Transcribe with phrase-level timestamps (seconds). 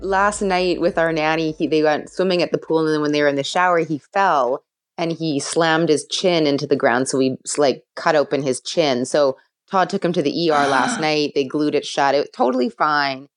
[0.00, 3.12] Last night with our nanny, he they went swimming at the pool, and then when
[3.12, 4.62] they were in the shower, he fell
[4.96, 7.08] and he slammed his chin into the ground.
[7.08, 9.04] So we like cut open his chin.
[9.04, 9.36] So
[9.70, 11.32] Todd took him to the ER last night.
[11.34, 12.14] They glued it shut.
[12.14, 13.28] It was totally fine.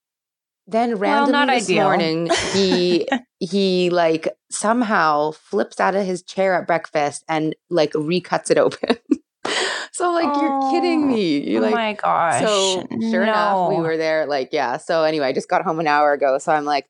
[0.67, 1.83] Then randomly well, this ideal.
[1.83, 3.07] morning, he
[3.39, 8.97] he like somehow flips out of his chair at breakfast and like recuts it open.
[9.91, 11.49] so like you're kidding oh, me.
[11.49, 12.41] You oh like my gosh.
[12.41, 14.25] so sure enough, we were there.
[14.25, 14.77] Like, yeah.
[14.77, 16.37] So anyway, I just got home an hour ago.
[16.37, 16.87] So I'm like,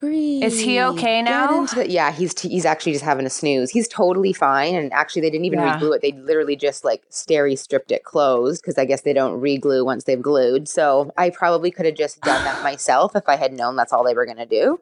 [0.00, 0.42] breathe.
[0.42, 1.64] Is he okay now?
[1.66, 3.70] the-" yeah, he's t- he's actually just having a snooze.
[3.70, 4.74] He's totally fine.
[4.74, 5.74] And actually, they didn't even Yeah.
[5.74, 6.02] re-glue it.
[6.02, 10.04] They literally just like steri stripped it closed because I guess they don't re-glue once
[10.04, 10.68] they've glued.
[10.68, 14.04] So I probably could have just done that myself if I had known that's all
[14.04, 14.80] they were gonna do.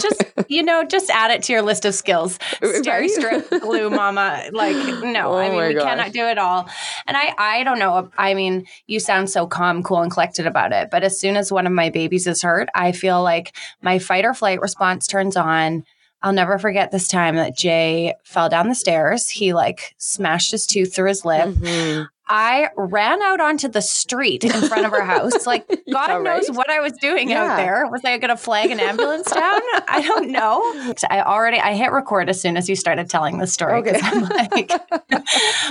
[0.00, 3.10] Just you know just add it to your list of skills Right?
[3.10, 5.82] strip glue mama like no Oh i mean we gosh.
[5.84, 6.68] cannot do it all
[7.06, 10.72] and i i don't know i mean you sound so calm cool and collected about
[10.72, 13.98] it but as soon as one of my babies is hurt i feel like my
[13.98, 15.84] fight or flight response turns on
[16.22, 19.28] I'll never forget this time that Jay fell down the stairs.
[19.28, 21.50] He like smashed his tooth through his lip.
[21.50, 22.08] Mhm.
[22.28, 25.46] I ran out onto the street in front of our house.
[25.46, 26.56] Like, God knows right?
[26.56, 27.86] what I was doing out there.
[27.86, 29.60] Was I going to flag an ambulance down?
[29.88, 30.60] I don't know.
[31.08, 34.08] I already I hit record as soon as you started telling the story because Okay.
[34.12, 34.70] I'm like,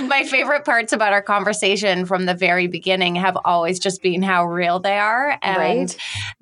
[0.08, 4.46] my favorite parts about our conversation from the very beginning have always just been how
[4.46, 5.96] real they are, and Right.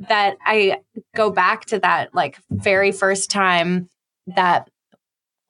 [0.08, 0.78] that I
[1.16, 3.88] go back to that like very first time
[4.28, 4.68] that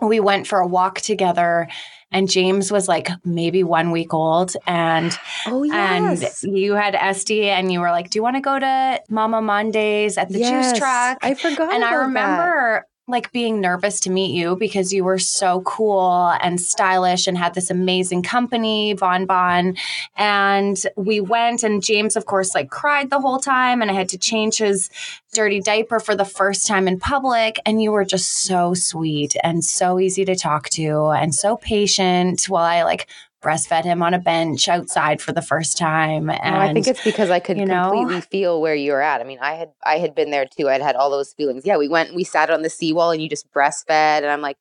[0.01, 1.69] we went for a walk together
[2.15, 5.15] and James was like maybe one week old and
[5.47, 6.43] Oh yes.
[6.45, 9.43] and you had SD and you were like, Do you want to go to Mama
[9.43, 10.71] Mondays at the Yes.
[10.73, 11.19] juice truck?
[11.21, 11.75] I forgot.
[11.75, 16.59] and I remember like being nervous to meet you because you were so cool and
[16.61, 19.77] stylish and had this amazing company, Von Bon.
[20.17, 24.09] And we went, and James, of course, like cried the whole time, and I had
[24.11, 24.89] to change his
[25.35, 27.61] dirty diaper for the first time in public.
[27.67, 32.45] And you were just so sweet and so easy to talk to and so patient
[32.49, 33.07] while I like
[33.45, 36.31] breastfed him on a bench outside for the first time.
[36.31, 37.91] And No, I think it's because I could you know?
[37.91, 39.21] completely feel where you were at.
[39.21, 40.69] I mean, I had I had been there too.
[40.69, 41.65] I'd had all those feelings.
[41.65, 43.91] Yeah, we went, we sat on the seawall, and you just breastfed,
[44.23, 44.57] and I'm like,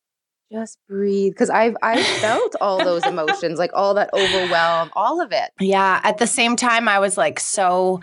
[0.52, 5.32] just breathe, because I've I felt all those emotions, like all that overwhelm, all of
[5.32, 5.50] it.
[5.58, 6.00] Yeah.
[6.04, 8.00] At the same time, I was like so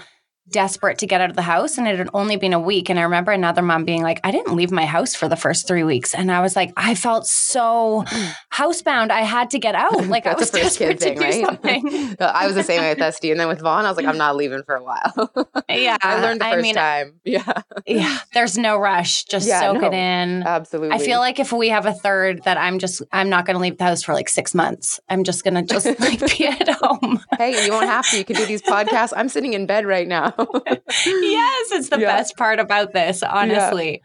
[0.50, 2.90] desperate to get out of the house and it had only been a week.
[2.90, 5.68] And I remember another mom being like, I didn't leave my house for the first
[5.68, 6.14] three weeks.
[6.14, 8.04] And I was like, I felt so
[8.54, 9.12] housebound.
[9.12, 10.08] I had to get out.
[10.08, 11.46] Like I was a first kid desperate thing, to do right?
[11.46, 12.16] something.
[12.20, 14.18] I was the same way with Esty, and then with Vaughn, I was like, I'm
[14.18, 15.32] not leaving for a while.
[15.70, 15.98] Yeah.
[16.04, 17.20] I learned the I first mean, time.
[17.24, 19.24] Yeah, yeah, there's no rush.
[19.26, 20.44] Just Yeah, soak it in.
[20.44, 20.96] absolutely.
[20.96, 23.62] I feel like if we have a third that I'm just I'm not going to
[23.62, 25.00] leave the house for like 6 months.
[25.10, 27.20] I'm just going to just like be at home.
[27.38, 28.18] hey, you won't have to.
[28.18, 29.14] You can do these podcasts.
[29.16, 30.31] I'm sitting in bed right now.
[31.06, 32.16] yes, it's the Yeah.
[32.18, 34.02] best part about this, honestly.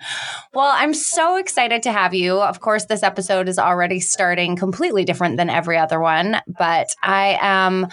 [0.54, 2.41] Well, I'm so excited to have you.
[2.41, 7.38] Of course, this episode is already starting completely different than every other one, but I
[7.41, 7.88] am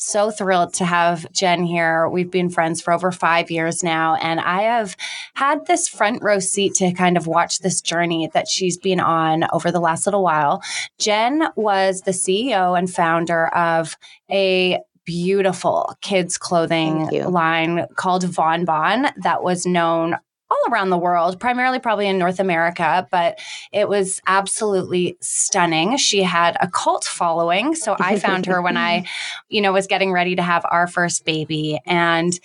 [0.00, 2.08] so thrilled to have Jen here.
[2.08, 4.96] We've been friends for over five years now, and I have
[5.34, 9.46] had this front row seat to kind of watch this journey that she's been on
[9.52, 10.62] over the last little while.
[11.00, 13.96] Jen was the CEO and founder of
[14.30, 14.78] a
[15.08, 20.14] beautiful kids clothing line called Von Bon that was known
[20.50, 23.38] all around the world, primarily probably in North America, but
[23.72, 25.96] it was absolutely stunning.
[25.96, 27.74] She had a cult following.
[27.74, 29.06] So I found her when I,
[29.48, 31.78] you know, was getting ready to have our first baby.
[31.86, 32.38] And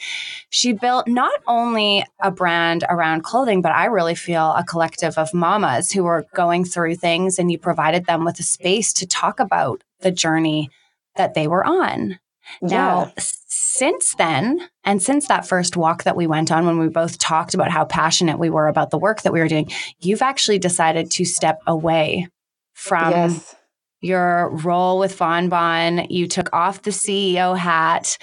[0.50, 5.34] she built not only a brand around clothing, but I really feel a collective of
[5.34, 9.42] mamas who were going through things and you provided them with a space to talk
[9.42, 10.70] about the journey
[11.18, 12.20] that they were on.
[12.62, 16.88] Now, s- since then, and since that first walk that we went on when we
[16.90, 20.22] both talked about how passionate we were about the work that we were doing, you've
[20.22, 22.28] actually decided to step away
[22.74, 23.56] from yes.
[24.04, 26.06] Your role with Von Bon.
[26.10, 28.18] You took off the CEO hat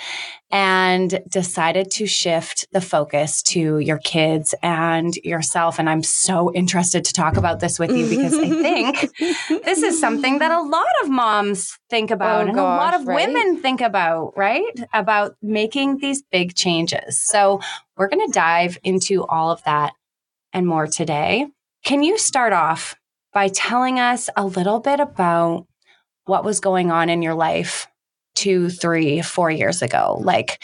[0.53, 5.79] and decided to shift the focus to your kids and yourself.
[5.79, 9.11] And I'm so interested to talk about this with you because I think
[9.65, 13.07] this is something that a lot of moms think about Oh, and a lot of
[13.07, 13.29] right?
[13.29, 14.65] women think about, right?
[14.93, 17.25] About making these big changes.
[17.25, 17.61] So
[17.97, 19.93] we're going to dive into all of that
[20.53, 21.47] and more today.
[21.85, 22.97] Can you start off
[23.33, 25.67] by telling us a little bit about
[26.27, 27.87] what was going on in your life
[28.35, 30.19] two, three, four years ago?
[30.23, 30.63] Like,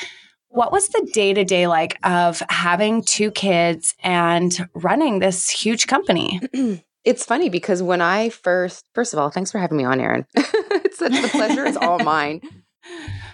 [0.49, 5.87] what was the day to day like of having two kids and running this huge
[5.87, 6.41] company?
[7.05, 10.27] it's funny because when I first, first of all, thanks for having me on, Erin.
[10.35, 12.41] it's such the pleasure is all mine.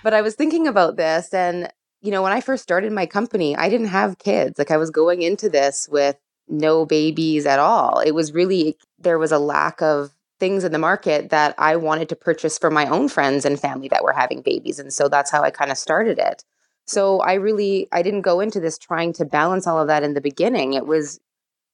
[0.02, 1.70] But I was thinking about this, and
[2.00, 4.58] you know, when I first started my company, I didn't have kids.
[4.58, 6.16] Like I was going into this with
[6.48, 8.00] no babies at all.
[8.00, 10.10] It was really there was a lack of
[10.42, 13.86] things in the market that I wanted to purchase for my own friends and family
[13.90, 16.42] that were having babies, and so that's how I kind of started it.
[16.88, 20.14] So I really I didn't go into this trying to balance all of that in
[20.14, 20.72] the beginning.
[20.72, 21.20] It was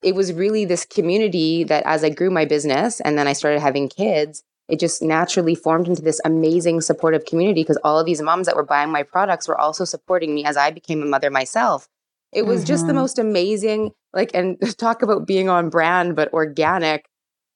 [0.03, 3.61] it was really this community that as I grew my business and then I started
[3.61, 8.23] having kids, it just naturally formed into this amazing supportive community because all of these
[8.23, 11.31] moms that were buying my products were also supporting me as I became a mother
[11.31, 11.89] myself.
[12.33, 12.97] It was just the Mhm.
[12.97, 17.08] most amazing, like, and talk about being on brand, but organic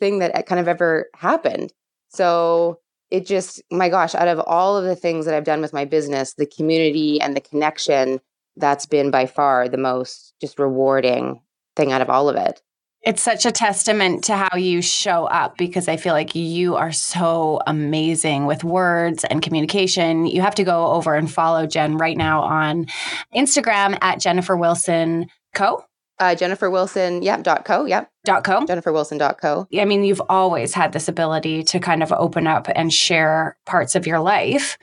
[0.03, 1.73] thing that eh, kind of ever happened.
[2.09, 2.81] So
[3.13, 5.85] it just, my gosh, out of all of the things that I've done with my
[5.85, 8.21] business, the community and the connection,
[8.57, 11.41] that's been by far the most just rewarding
[11.77, 12.61] thing out of all of it.
[13.03, 16.93] It's such a testament to how you show up because I feel like you are
[16.93, 20.27] so amazing with words and communication.
[20.27, 22.87] You have to go over and follow Jen right now on
[23.35, 25.85] Instagram at Jennifer Wilson Co.
[26.19, 28.61] Uh, Jennifer Wilson, yeah, dot co, yeah, Dot co.
[28.61, 29.67] jenniferwilson.co.
[29.81, 33.95] I mean, you've always had this ability to kind of open up and share parts
[33.95, 34.79] of your life.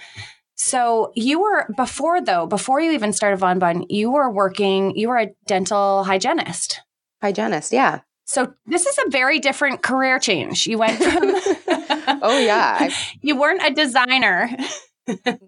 [0.56, 5.08] So you were before though, before you even started Von Bon, you were working, you
[5.08, 6.82] were a dental hygienist.
[7.22, 8.02] Hygienist, yeah.
[8.26, 10.68] So this is a very different career change.
[10.68, 11.24] You went from
[12.22, 12.78] Oh, yeah.
[12.82, 14.50] I- you weren't a designer.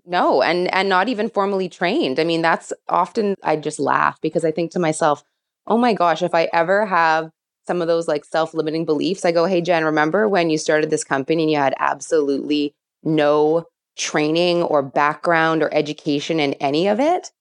[0.07, 2.19] No, and and not even formally trained.
[2.19, 5.23] I mean, that's often I just laugh because I think to myself,
[5.67, 7.29] "Oh my gosh, if I ever have
[7.67, 11.03] some of those like self-limiting beliefs, I go, "Hey Jen, remember when you started this
[11.03, 12.73] company and you had absolutely
[13.03, 13.65] no
[13.97, 17.31] training or background or education in any of it?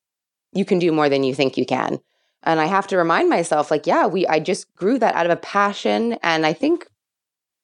[0.52, 2.00] You can do more than you think you can."
[2.44, 5.32] And I have to remind myself like, yeah, we I just grew that out of
[5.32, 6.86] a passion and I think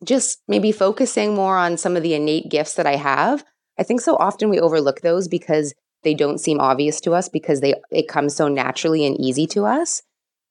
[0.04, 3.44] just maybe focusing more on some of the innate gifts that I have
[3.78, 7.60] I think so often we overlook those because they don't seem obvious to us because
[7.60, 10.02] they it comes so naturally and easy to us.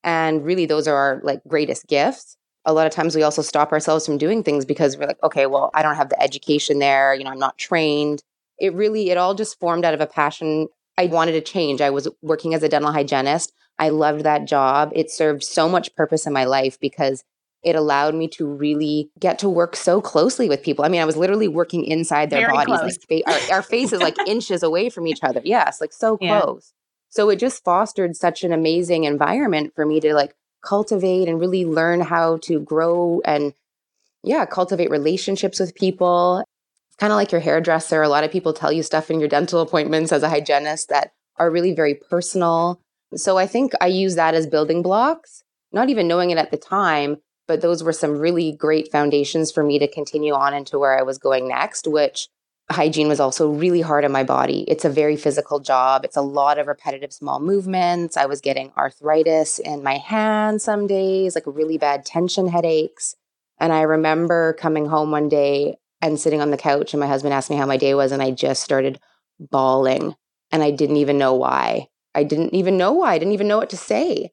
[0.05, 2.37] And really those are our like greatest gifts.
[2.63, 5.47] A lot of times we also stop ourselves from doing things because we're like, okay,
[5.47, 8.23] well, I don't have the education there, you know, I'm not trained.
[8.59, 10.67] It really it all just formed out of a passion.
[10.97, 11.81] I wanted to change.
[11.81, 13.51] I was working as a dental hygienist.
[13.77, 14.91] I loved that job.
[14.95, 17.23] It served so much purpose in my life because
[17.65, 20.85] it allowed me to really get to work so closely with people.
[20.85, 22.99] I mean, I was literally working inside their Very bodies.
[23.09, 25.41] Like our, our faces like inches away from each other.
[25.43, 26.41] Yes, like so Yeah.
[26.41, 26.73] close.
[27.15, 31.63] So it just fostered such an amazing environment for me to like cultivate and really
[31.63, 33.53] learn how to grow and
[34.21, 36.43] yeah, cultivate relationships with people.
[36.89, 38.01] It's kind of like your hairdresser.
[38.01, 41.13] A lot of people tell you stuff in your dental appointments as a hygienist that
[41.37, 42.81] are really very personal.
[43.15, 45.41] So I think I use that as building blocks,
[45.71, 49.63] not even knowing it at the time, but those were some really great foundations for
[49.63, 52.27] me to continue on into where I was going next, which
[52.71, 54.65] hygiene was also really hard on my body.
[54.67, 56.03] It's a very physical job.
[56.03, 58.17] It's a lot of repetitive small movements.
[58.17, 63.15] I was getting arthritis in my hands some days, like really bad tension headaches.
[63.59, 67.33] And I remember coming home one day and sitting on the couch, and my husband
[67.33, 68.99] asked me how my day was, and I just started
[69.39, 70.15] bawling.
[70.51, 71.87] And I didn't even know why.
[72.13, 73.13] I didn't even know why.
[73.13, 74.31] I didn't even know what to say.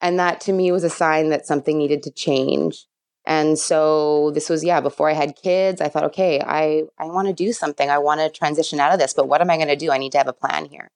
[0.00, 2.86] And that to me was a sign that something needed to change.
[3.30, 7.28] And so this was, yeah, before I had kids, I thought, okay, I, I want
[7.28, 7.88] to do something.
[7.88, 9.92] I want to transition out of this, but what am I going to do?
[9.92, 10.90] I need to have a plan here.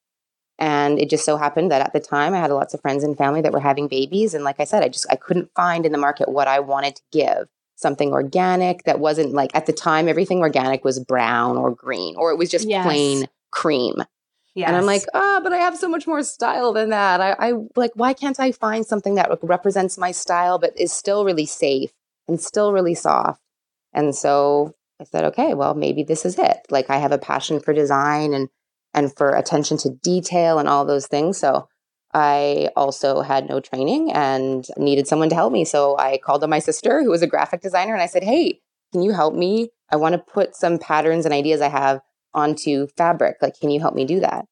[0.59, 3.17] And it just so happened that at the time I had lots of friends and
[3.17, 4.33] family that were having babies.
[4.33, 6.97] And like I said, I just, I couldn't find in the market what I wanted
[6.97, 11.73] to give something organic that wasn't like at the time, everything organic was brown or
[11.73, 12.83] green, or it was just Yes.
[12.83, 14.03] plain cream.
[14.55, 14.67] Yes.
[14.67, 17.21] And I'm like, oh, but I have so much more style than that.
[17.21, 21.23] I, I like, why can't I find something that represents my style, but is still
[21.23, 21.91] really safe
[22.27, 23.41] and still really soft?
[23.93, 26.57] And so I said, okay, well, maybe this is it.
[26.69, 28.49] Like, I have a passion for design and
[28.95, 31.37] and for attention to detail and all those things.
[31.37, 31.67] So
[32.13, 35.65] I also had no training and needed someone to help me.
[35.65, 38.61] So I called on my sister, who was a graphic designer, and I said, hey,
[38.93, 39.69] can you help me?
[39.91, 41.99] I want to put some patterns and ideas I have
[42.33, 43.37] onto fabric.
[43.41, 44.45] Like, can you help me do that?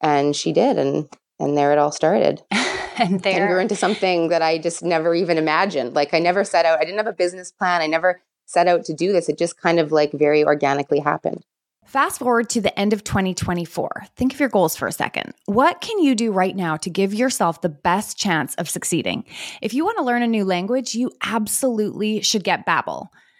[0.00, 0.78] And she did.
[0.78, 1.08] And,
[1.40, 2.42] and there it all started.
[2.98, 5.94] and there and grew into something that I just never even imagined.
[5.94, 7.80] Like, I never set out, I didn't have a business plan.
[7.80, 9.28] I never set out to do this.
[9.28, 11.44] It just kind of like very organically happened.
[11.90, 14.06] Fast forward to the end of 2024.
[14.14, 15.34] Think of your goals for a second.
[15.46, 19.24] What can you do right now to give yourself the best chance of succeeding?
[19.60, 23.08] If you want to learn a new language, you absolutely should get Babbel.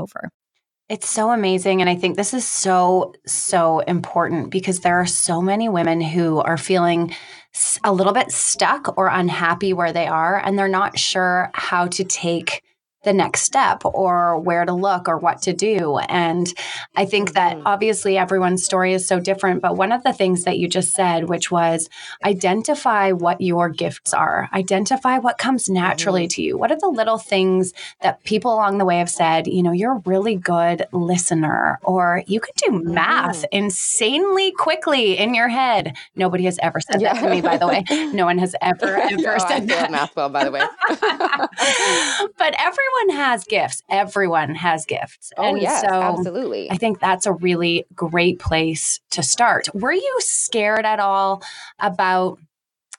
[0.00, 0.30] over.
[0.88, 1.80] It's so amazing.
[1.80, 6.40] And I think this is so, so important because there are so many women who
[6.40, 7.14] are feeling
[7.84, 12.02] a little bit stuck or unhappy where they are, and they're not sure how to
[12.02, 12.62] take
[13.04, 15.98] the next step or where to look or what to do.
[16.08, 16.52] And
[16.96, 17.66] I think that Mm-hmm.
[17.66, 19.62] obviously everyone's story is so different.
[19.62, 21.88] But one of the things that you just said, which was
[22.24, 26.56] identify what your gifts are, identify what comes naturally to you.
[26.58, 29.96] What are the little things that people along the way have said, you know, you're
[29.96, 35.94] a really good listener or you can do math insanely quickly in your head.
[36.16, 37.84] Nobody has ever said that to me, by the way.
[38.12, 39.90] No one has ever, ever No, said failed that.
[39.90, 40.62] math well, by the way.
[40.88, 43.82] but everyone has gifts.
[43.88, 45.32] Everyone has gifts.
[45.36, 46.70] oh, and yes, so absolutely.
[46.70, 49.68] I think that's a really great place to start.
[49.74, 51.42] Were you scared at all
[51.78, 52.38] about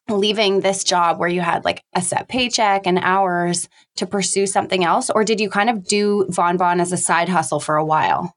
[0.10, 4.84] leaving this job where you had like a set paycheck and hours to pursue something
[4.84, 5.10] else?
[5.10, 8.36] Or did you kind of do Von Bon as a side hustle for a while?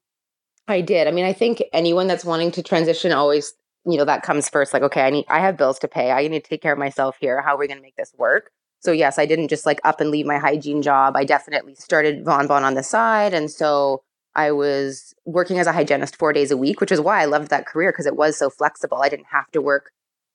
[0.67, 1.07] I did.
[1.07, 3.53] I mean, I think anyone that's wanting to transition always,
[3.85, 4.73] you know, that comes first.
[4.73, 6.11] Like, okay, I need, I have bills to pay.
[6.11, 7.41] I need to take care of myself here.
[7.41, 8.49] How are we going to make this work?
[8.85, 11.15] So yes, I didn't just like up and leave my hygiene job.
[11.17, 14.03] I definitely started Von Bon on the side, and so
[14.35, 17.49] I was working as a hygienist four days a week, which is why I loved
[17.49, 19.01] that career because it was so flexible.
[19.01, 19.91] I didn't have to work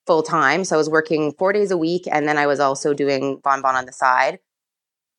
[0.07, 2.92] full time, so I was working four days a week, and then I was also
[2.92, 4.40] doing Von Bon on the side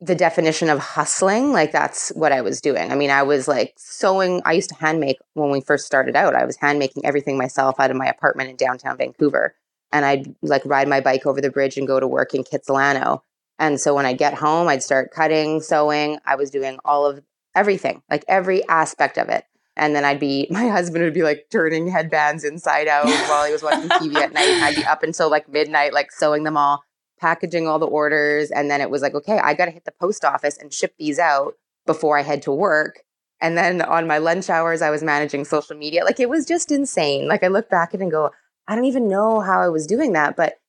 [0.02, 2.92] the definition of hustling, like that's what I was doing.
[2.92, 4.42] I mean, I was like sewing.
[4.46, 6.34] I used to hand make when we first started out.
[6.34, 9.54] I was hand making everything myself out of my apartment in downtown Vancouver.
[9.92, 13.22] And I'd like ride my bike over the bridge and go to work in Kitsilano.
[13.60, 16.18] And so when I get home, I'd start cutting, sewing.
[16.26, 17.22] I was doing all of
[17.56, 19.46] everything, like every aspect of it.
[19.76, 23.52] And then I'd be, my husband would be like turning headbands inside out while he
[23.52, 24.50] was watching TV at night.
[24.50, 26.84] And I'd be up until like midnight, like sewing them all
[27.20, 28.50] packaging all the orders.
[28.52, 30.96] And then it was like, okay, I got to hit the post office and ship
[30.98, 31.54] these out
[31.86, 33.04] before I head to work.
[33.40, 36.04] And then on my lunch hours, I was managing social media.
[36.04, 37.28] Like it was just insane.
[37.28, 38.32] Like I look back at it and go,
[38.72, 40.38] I don't even know how I was doing that.
[40.38, 40.60] But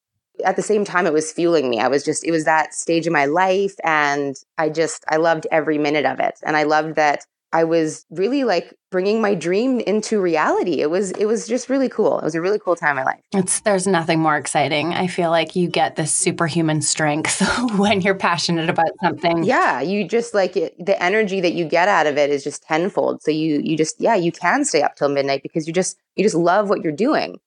[0.45, 1.79] at the same time, it was fueling me.
[1.79, 3.75] I was just, it was that stage of my life.
[3.85, 6.41] And I just, I loved every minute of it.
[6.43, 10.81] And I loved that I was really like bringing my dream into reality.
[10.81, 12.19] It was it was just really cool.
[12.19, 13.21] It was a really cool time in my life.
[13.33, 14.95] It's there's nothing more exciting.
[14.95, 17.43] I feel like you get this superhuman strength
[17.77, 19.45] when you're passionate about something.
[19.45, 22.63] Yeah, you just like it, the energy that you get out of it is just
[22.63, 23.23] tenfold.
[23.23, 26.25] So you you just yeah, you can stay up till midnight because you just you
[26.25, 27.39] just love what you're doing.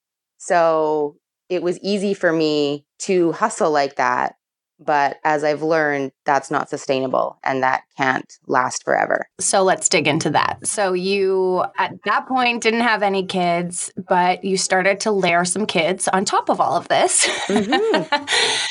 [0.48, 1.18] So
[1.50, 4.36] it was easy for me to hustle like that
[4.80, 9.28] but as I've learned, that's not sustainable and that can't last forever.
[9.40, 10.66] So let's dig into that.
[10.68, 15.66] So you at that point didn't have any kids, but you started to layer some
[15.66, 17.26] kids on top of all of this.
[17.48, 18.26] Mm-hmm.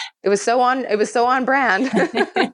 [0.22, 1.90] it was so on it was so on brand.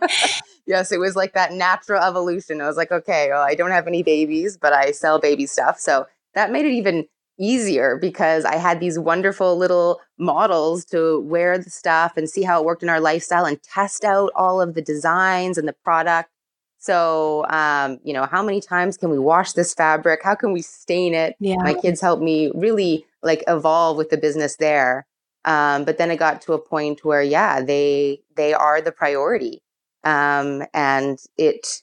[0.67, 2.61] yes, it was like that natural evolution.
[2.61, 5.79] I was like, okay, well, I don't have any babies, but I sell baby stuff.
[5.79, 7.07] So that made it even
[7.41, 12.61] easier because I had these wonderful little models to wear the stuff and see how
[12.61, 16.31] it worked in our lifestyle and test out all of the designs and the product.
[16.79, 20.21] So, um, you know, how many times can we wash this fabric?
[20.23, 21.35] How can we stain it?
[21.41, 21.57] Yeah.
[21.57, 25.07] My kids helped me really like evolve with the business there.
[25.45, 29.63] Um, but then it got to a point where, yeah, they they are the priority,
[30.05, 31.83] um, and it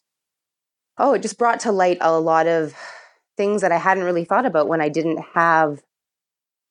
[1.00, 2.76] oh, it just brought to light a lot of
[3.38, 5.82] things that I hadn't really thought about when I didn't have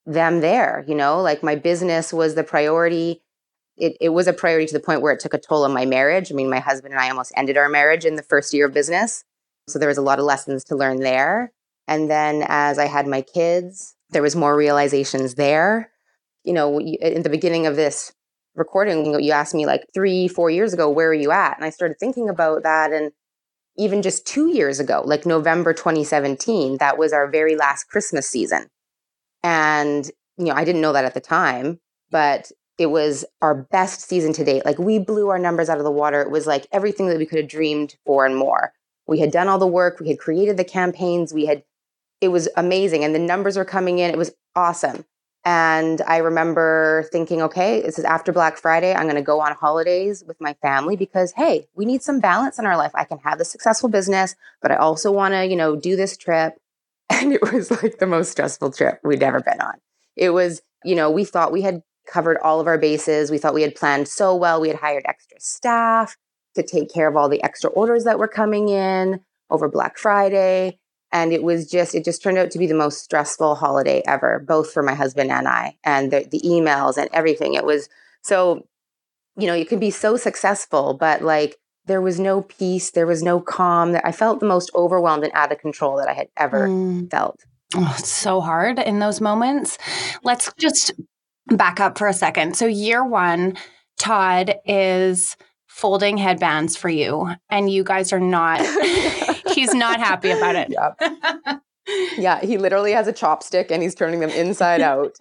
[0.04, 3.22] them there, you know, like my business was the priority.
[3.76, 5.84] It, it was a priority to the point where it took a toll on my
[5.84, 6.30] marriage.
[6.30, 8.74] I mean, my husband and I almost ended our marriage in the first year of
[8.74, 9.24] business.
[9.68, 11.52] So there was a lot of lessons to learn there.
[11.88, 15.90] And then as I had my kids, there was more realizations there.
[16.44, 18.12] You know, in the beginning of this
[18.54, 21.56] recording, you asked me like three, four years ago, where are you at?
[21.56, 22.92] And I started thinking about that.
[22.92, 23.10] And
[23.78, 28.66] even just two years ago, like November 2017, that was our very last Christmas season.
[29.42, 31.80] And, you know, I didn't know that at the time,
[32.10, 34.64] but it was our best season to date.
[34.64, 36.20] Like we blew our numbers out of the water.
[36.20, 38.72] It was like everything that we could have dreamed for and more.
[39.06, 41.62] We had done all the work, we had created the campaigns, we had,
[42.20, 43.04] it was amazing.
[43.04, 44.10] And the numbers were coming in.
[44.10, 45.04] It was awesome.
[45.46, 48.92] And I remember thinking, okay, this is after Black Friday.
[48.92, 52.58] I'm going to go on holidays with my family because, hey, we need some balance
[52.58, 52.90] in our life.
[52.96, 56.16] I can have the successful business, but I also want to, you know, do this
[56.16, 56.54] trip.
[57.08, 59.74] And it was like the most stressful trip we'd ever been on.
[60.16, 63.30] It was, you know, we thought we had covered all of our bases.
[63.30, 64.60] We thought we had planned so well.
[64.60, 66.16] We had hired extra staff
[66.56, 70.80] to take care of all the extra orders that were coming in over Black Friday
[71.12, 74.44] and it was just it just turned out to be the most stressful holiday ever
[74.46, 77.54] both for my husband and i and the, the emails and everything.
[77.54, 77.88] It was
[78.22, 78.66] so
[79.36, 83.22] you know you could be so successful but like there was no peace there was
[83.22, 86.68] no calm i felt the most overwhelmed and out of control that i had ever
[86.68, 87.10] mm.
[87.10, 87.44] felt.
[87.74, 89.76] Oh, it's so hard in those moments.
[90.22, 90.92] Let's just
[91.48, 92.56] back up for a second.
[92.56, 93.56] So year one
[93.98, 98.60] todd is folding headbands for you and you guys are not
[99.56, 100.68] he's not happy about it.
[100.70, 101.58] Yeah.
[102.16, 105.16] yeah, he literally has a chopstick and he's turning them inside out.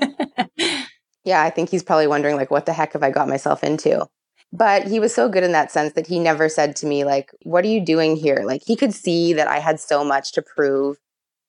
[1.24, 4.06] yeah, I think he's probably wondering like what the heck have I got myself into?
[4.54, 7.32] But he was so good in that sense that he never said to me like
[7.41, 8.43] what are you doing here?
[8.45, 10.98] Like he could see that I had so much to prove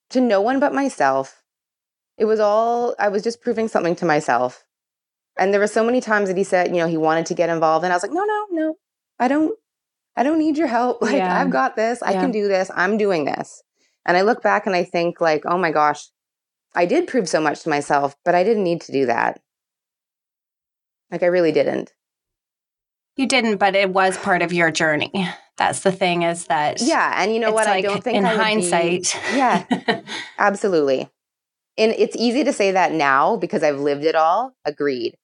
[0.09, 1.43] to no one but myself.
[2.17, 4.63] It was all I was just proving something to myself.
[5.39, 7.49] And there were so many times that he said, you know, he wanted to get
[7.49, 8.75] involved and I was like, "No, no, no.
[9.19, 9.57] I don't
[10.17, 11.01] I don't need your help.
[11.07, 11.39] Like yeah.
[11.39, 12.01] I've got this.
[12.01, 12.21] I yeah.
[12.21, 12.69] can do this.
[12.75, 13.63] I'm doing this.
[14.05, 16.09] And I look back and I think like, "Oh my gosh,
[16.75, 19.39] I did prove so much to myself, but I didn't need to do that."
[21.11, 21.93] Like I really didn't.
[23.15, 25.29] You didn't, but it was part of your journey.
[25.57, 27.67] That's the thing is that Yeah, and you know what?
[27.67, 29.17] Like I don't think in hindsight.
[29.31, 30.01] Be, yeah.
[30.37, 31.09] absolutely.
[31.77, 34.55] And it's easy to say that now because I've lived it all.
[34.65, 35.15] Agreed.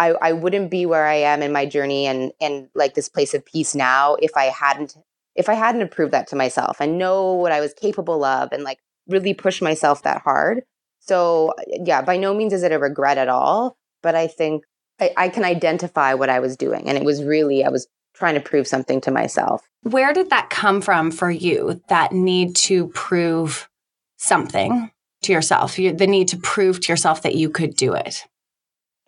[0.00, 3.34] I, I wouldn't be where I am in my journey and and like this place
[3.34, 4.96] of peace now if I hadn't
[5.36, 8.64] if I hadn't approved that to myself and know what I was capable of and
[8.64, 10.62] like really push myself that hard.
[11.00, 14.64] So yeah, by no means is it a regret at all, but I think
[14.98, 16.88] I, I can identify what I was doing.
[16.88, 19.68] And it was really I was trying to prove something to myself.
[19.82, 21.82] Where did that come from for you?
[21.88, 23.68] That need to prove
[24.16, 24.90] something
[25.22, 28.24] to yourself, you, the need to prove to yourself that you could do it?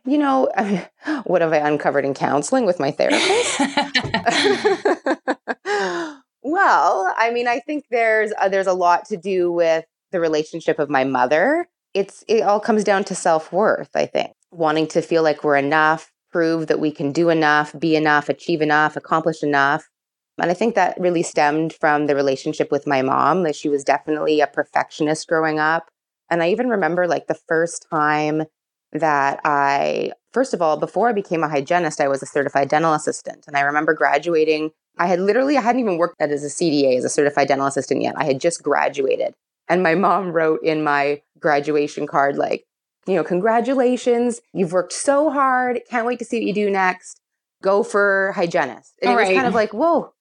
[0.05, 0.51] You know,
[1.25, 3.61] what have I uncovered in counseling with my therapist?
[6.43, 10.79] well, I mean, I think there's uh, there's a lot to do with the relationship
[10.79, 11.69] of my mother.
[11.95, 14.33] It's it all comes down to self-worth, I think.
[14.51, 18.63] Wanting to feel like we're enough, prove that we can do enough, be enough, achieve
[18.63, 19.89] enough, accomplish enough.
[20.39, 23.85] And I think that really stemmed from the relationship with my mom, that she was
[23.85, 25.91] definitely a perfectionist growing up.
[26.31, 28.45] And I even remember like the first time
[28.93, 32.93] that I, first of all, before I became a hygienist, I was a certified dental
[32.93, 33.45] assistant.
[33.47, 37.05] And I remember graduating I had literally, I hadn't even worked as a CDA, as
[37.05, 38.15] a certified dental assistant yet.
[38.17, 39.35] I had just graduated.
[39.69, 42.65] And my mom wrote in my graduation card, like,
[43.07, 44.41] you know, congratulations.
[44.53, 45.81] You've worked so hard.
[45.89, 47.21] Can't wait to see what you do next.
[47.63, 48.95] Go for hygienist.
[49.01, 49.37] And All it was right.
[49.37, 50.13] kind of like, whoa,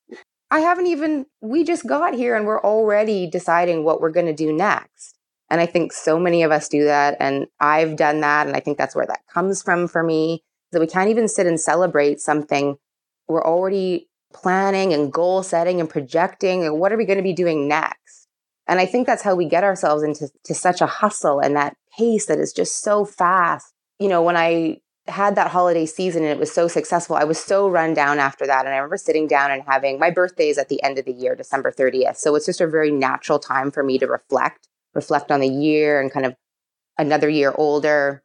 [0.50, 4.34] I haven't even, we just got here and we're already deciding what we're going to
[4.34, 5.18] do next.
[5.52, 7.18] And I think so many of us do that.
[7.20, 8.48] And I've done that.
[8.48, 11.46] And I think that's where that comes from for me that we can't even sit
[11.46, 12.78] and celebrate something.
[13.28, 17.34] We're already planning and goal setting and projecting and what are we going to be
[17.34, 18.28] doing next
[18.68, 21.76] and i think that's how we get ourselves into to such a hustle and that
[21.98, 26.32] pace that is just so fast you know when i had that holiday season and
[26.32, 29.28] it was so successful i was so run down after that and i remember sitting
[29.28, 32.36] down and having my birthday is at the end of the year december 30th so
[32.36, 36.12] it's just a very natural time for me to reflect reflect on the year and
[36.12, 36.36] kind of
[36.98, 38.24] another year older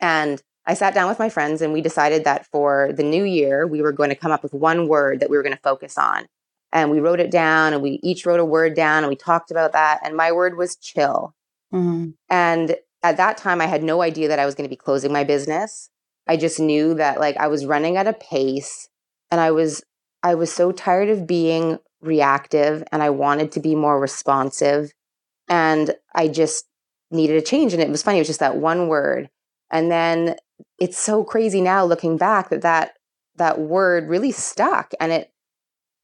[0.00, 3.66] and I sat down with my friends and we decided that for the new year,
[3.66, 5.98] we were going to come up with one word that we were going to focus
[5.98, 6.26] on.
[6.72, 9.50] And we wrote it down and we each wrote a word down and we talked
[9.50, 10.00] about that.
[10.02, 11.34] And my word was chill.
[11.72, 12.10] Mm-hmm.
[12.30, 15.12] And at that time, I had no idea that I was going to be closing
[15.12, 15.90] my business.
[16.26, 18.88] I just knew that like I was running at a pace
[19.30, 19.84] and I was,
[20.22, 24.92] I was so tired of being reactive and I wanted to be more responsive.
[25.48, 26.66] And I just
[27.10, 27.72] needed a change.
[27.72, 28.18] And it was funny.
[28.18, 29.28] It was just that one word.
[29.70, 30.36] And then
[30.78, 32.94] it's so crazy now looking back that that
[33.36, 35.32] that word really stuck and it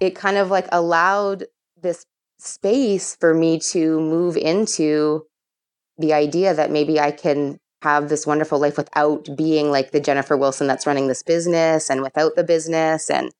[0.01, 1.45] it kind of like allowed
[1.81, 2.07] this
[2.39, 5.25] space for me to move into
[5.99, 10.37] the idea that maybe I can have this wonderful life without being like the Jennifer
[10.37, 13.31] Wilson that's running this business and without the business and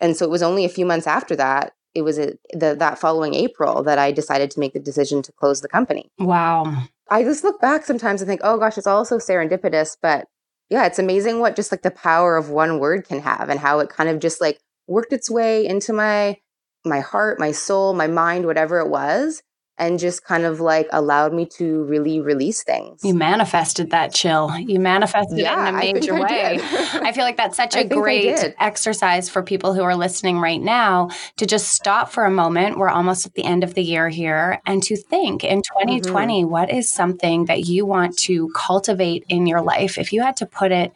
[0.00, 2.98] and so it was only a few months after that it was a, the, that
[2.98, 6.10] following April that I decided to make the decision to close the company.
[6.18, 6.84] Wow.
[7.10, 10.26] I just look back sometimes and think, oh gosh, it's all so serendipitous, but
[10.70, 13.80] yeah, it's amazing what just like the power of one word can have and how
[13.80, 16.38] it kind of just like worked its way into my
[16.84, 19.42] my heart, my soul, my mind, whatever it was,
[19.82, 23.00] and just kind of like allowed me to really release things.
[23.02, 24.56] You manifested that chill.
[24.56, 26.58] You manifested yeah, it in a major I way.
[26.60, 30.60] I, I, feel like that's such a great exercise for people who are listening right
[30.60, 32.78] now to just stop for a moment.
[32.78, 36.50] We're almost at the end of the year here and to think in 2020, mm-hmm.
[36.50, 39.98] what is something that you want to cultivate in your life?
[39.98, 40.92] If you had to put it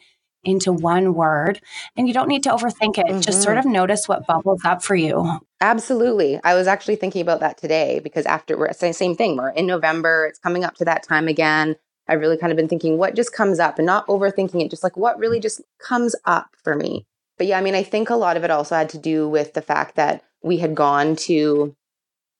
[0.47, 1.59] into one word
[1.95, 3.05] and you don't need to overthink it.
[3.05, 3.19] Mm-hmm.
[3.19, 3.67] Just sort mm-hmm.
[3.67, 5.39] of notice what bubbles up for you.
[5.59, 6.39] Absolutely.
[6.43, 9.37] I was actually thinking about that today because after we're same thing.
[9.37, 10.25] We're in November.
[10.27, 11.75] It's coming up to that time again.
[12.07, 14.83] I've really kind of been thinking what just comes up and not overthinking it, just
[14.83, 17.05] like what really just comes up for me.
[17.37, 19.53] But yeah, I mean, I think a lot of it also had to do with
[19.53, 21.75] the fact that we had gone to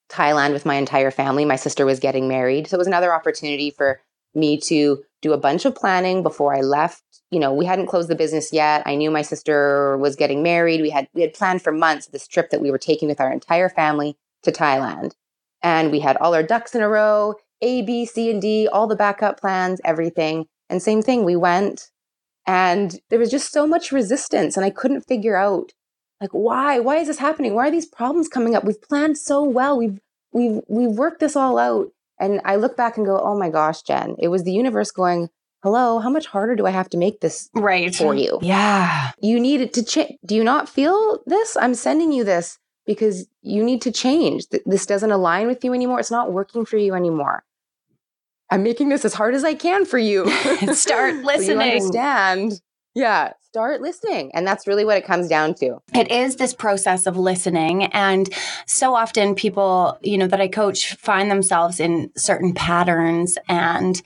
[0.09, 1.43] Thailand with my entire family.
[1.43, 2.67] My sister was getting married.
[2.67, 3.99] So it was another opportunity for
[4.33, 7.03] me to do a bunch of planning before I left.
[7.31, 8.83] You know, we hadn't closed the business yet.
[8.85, 10.81] I knew my sister was getting married.
[10.81, 13.31] We had we had planned for months this trip that we were taking with our
[13.31, 15.13] entire family to Thailand.
[15.61, 18.87] And we had all our ducks in a row, A, B, C, and D, all
[18.87, 20.45] the backup plans, everything.
[20.69, 21.89] And same thing, we went
[22.45, 25.73] and there was just so much resistance and I couldn't figure out
[26.21, 26.79] like why?
[26.79, 27.53] Why is this happening?
[27.53, 28.63] Why are these problems coming up?
[28.63, 29.77] We've planned so well.
[29.77, 29.99] We've
[30.31, 31.87] we've we've worked this all out
[32.19, 35.29] and I look back and go, oh my gosh, Jen, it was the universe going,
[35.67, 37.93] hello, how much harder do I have to make this right.
[37.93, 38.39] for you?
[38.41, 39.11] Yeah.
[39.19, 40.17] You need it to change.
[40.25, 41.57] Do you not feel this?
[41.59, 44.45] I'm sending you this because you need to change.
[44.65, 45.99] This doesn't align with you anymore.
[45.99, 47.43] It's not working for you anymore.
[48.49, 50.29] I'm making this as hard as I can for you.
[50.73, 51.25] Start listening.
[51.45, 52.61] so you understand.
[52.95, 54.29] Yeah start listening.
[54.35, 55.79] And that's really what it comes down to.
[55.91, 57.85] It is this process of listening.
[57.85, 58.29] And
[58.67, 63.99] so often people, you know, that I coach find themselves in certain patterns and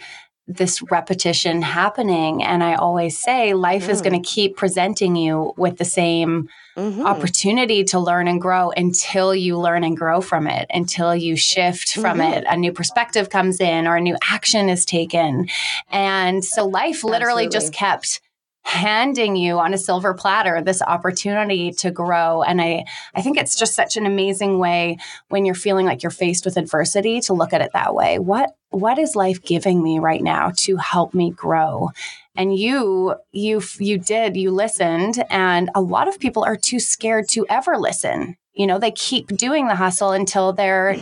[0.58, 2.44] this repetition happening.
[2.44, 3.90] And I always say life mm.
[3.90, 7.06] is going to keep presenting you with the same mm-hmm.
[7.06, 11.94] opportunity to learn and grow until you learn and grow from it, until you shift
[11.94, 12.34] from mm-hmm.
[12.34, 12.46] it.
[12.50, 15.48] A new perspective comes in or a new action is taken.
[15.90, 17.50] And so life literally Absolutely.
[17.50, 18.22] just kept
[18.64, 22.86] handing you on a silver platter this opportunity to grow and i
[23.16, 24.98] i think it's just such an amazing way
[25.30, 28.52] when you're feeling like you're faced with adversity to look at it that way what
[28.72, 31.90] what is life giving me right now to help me grow
[32.36, 37.28] and you you you did you listened and a lot of people are too scared
[37.30, 40.96] to ever listen you know they keep doing the hustle until they're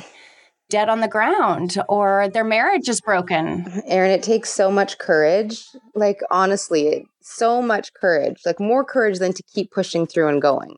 [0.70, 3.82] dead on the ground or their marriage is broken.
[3.86, 5.66] Erin, it takes so much courage.
[5.96, 10.78] Like, honestly, so much courage, like more courage than to keep pushing through and going.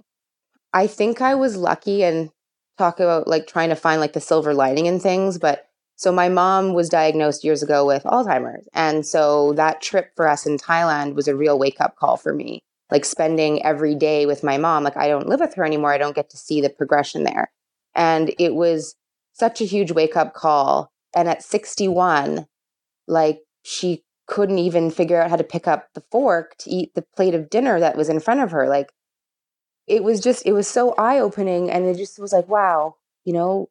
[0.74, 2.30] I think I was lucky and
[2.78, 5.38] talk about like trying to find like the silver lining in things.
[5.38, 5.68] But
[6.02, 8.68] so my mom was diagnosed years ago with Alzheimer's.
[8.74, 12.34] And so that trip for us in Thailand was a real wake up call for
[12.34, 12.64] me.
[12.92, 14.84] like spending every day with my mom.
[14.84, 15.94] Like I don't live with her anymore.
[15.94, 17.52] I don't get to see the progression there.
[17.96, 18.96] And it was
[19.34, 20.92] such a huge wake up call.
[21.16, 22.48] And at 61,
[23.08, 27.06] like she couldn't even figure out how to pick up the fork to eat the
[27.16, 28.68] plate of dinner that was in front of her.
[28.68, 28.92] Like
[29.88, 31.70] it was just, it was so eye opening.
[31.70, 33.70] And it just was like, wow, you know,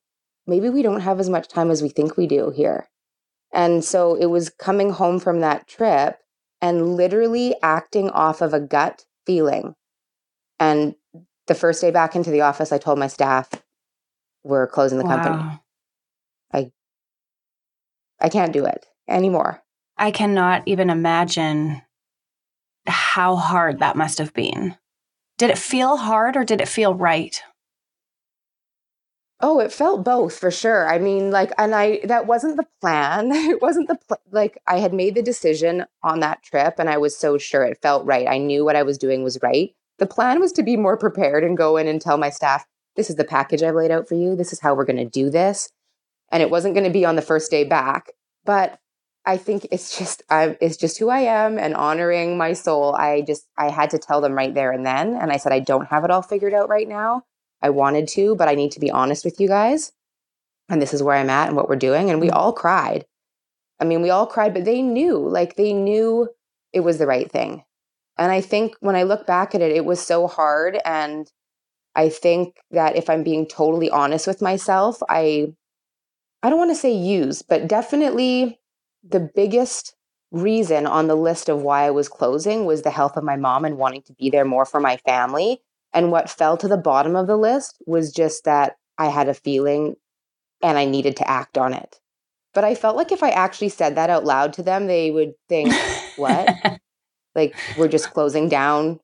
[0.50, 2.88] maybe we don't have as much time as we think we do here.
[3.52, 6.18] And so it was coming home from that trip
[6.60, 9.74] and literally acting off of a gut feeling.
[10.58, 10.94] And
[11.46, 13.48] the first day back into the office, I told my staff,
[14.44, 15.22] we're closing the wow.
[15.22, 15.60] company.
[16.52, 16.70] I
[18.20, 19.62] I can't do it anymore.
[19.96, 21.80] I cannot even imagine
[22.86, 24.76] how hard that must have been.
[25.38, 27.42] Did it feel hard or did it feel right?
[29.42, 30.87] Oh, it felt both for sure.
[30.87, 33.33] I mean, like, and I, that wasn't the plan.
[33.50, 36.98] It wasn't the, pl- like, I had made the decision on that trip and I
[36.98, 38.29] was so sure it felt right.
[38.29, 39.70] I knew what I was doing was right.
[39.98, 43.09] The plan was to be more prepared and go in and tell my staff, this
[43.09, 44.37] is the package I've laid out for you.
[44.37, 45.70] This is how we're going to do this.
[46.31, 48.12] And it wasn't going to be on the first day back.
[48.44, 48.79] But
[49.24, 52.94] I think it's just, I, it's just who I am and honoring my soul.
[52.94, 55.14] I just, I had to tell them right there and then.
[55.14, 57.24] And I said, I don't have it all figured out right now
[57.62, 59.92] I wanted to, but I need to be honest with you guys.
[60.68, 62.10] And this is where I'm at and what we're doing.
[62.10, 62.34] And we mm.
[62.34, 63.04] all cried.
[63.80, 66.28] I mean, we all cried, but they knew, like, they knew
[66.72, 67.64] it was the right thing.
[68.18, 70.78] And I think when I look back at it, it was so hard.
[70.84, 71.30] And
[71.94, 75.54] I think that if I'm being totally honest with myself, I,
[76.42, 78.60] I don't want to say use, but definitely
[79.02, 79.94] the biggest
[80.30, 83.64] reason on the list of why I was closing was the health of my mom
[83.64, 85.60] and wanting to be there more for my family.
[85.92, 89.35] And what fell to the bottom of the list was just that I had a
[89.35, 89.96] feeling
[90.62, 92.00] and I needed to act on it.
[92.53, 95.35] But I felt like if I actually said that out loud to them, they would
[95.48, 95.72] think,
[96.16, 96.48] what?
[97.35, 99.00] like, we're just closing down.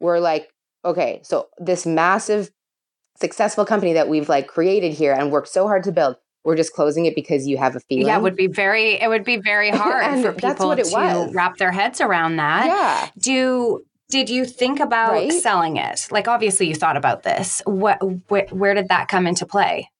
[0.00, 0.50] We're like,
[0.84, 2.50] okay, so this massive,
[3.18, 6.72] successful company that we've like created here and worked so hard to build, we're just
[6.72, 8.06] closing it because you have a feeling.
[8.06, 11.34] Yeah, it would be very, it would be very hard for people to was.
[11.34, 12.66] wrap their heads around that.
[12.66, 13.10] Yeah.
[13.18, 15.32] Do did you think about right?
[15.32, 16.06] selling it?
[16.10, 17.62] Like, obviously, you thought about this.
[17.64, 19.90] What, wh- where did that come into play?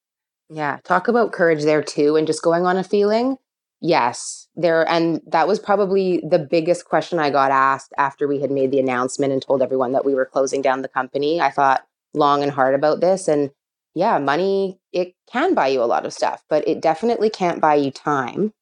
[0.48, 3.36] Yeah, talk about courage there too, and just going on a feeling.
[3.80, 8.50] Yes, there, and that was probably the biggest question I got asked after we had
[8.50, 11.40] made the announcement and told everyone that we were closing down the company.
[11.40, 13.50] I thought long and hard about this, and
[13.94, 17.74] yeah, money it can buy you a lot of stuff, but it definitely can't buy
[17.74, 18.52] you time.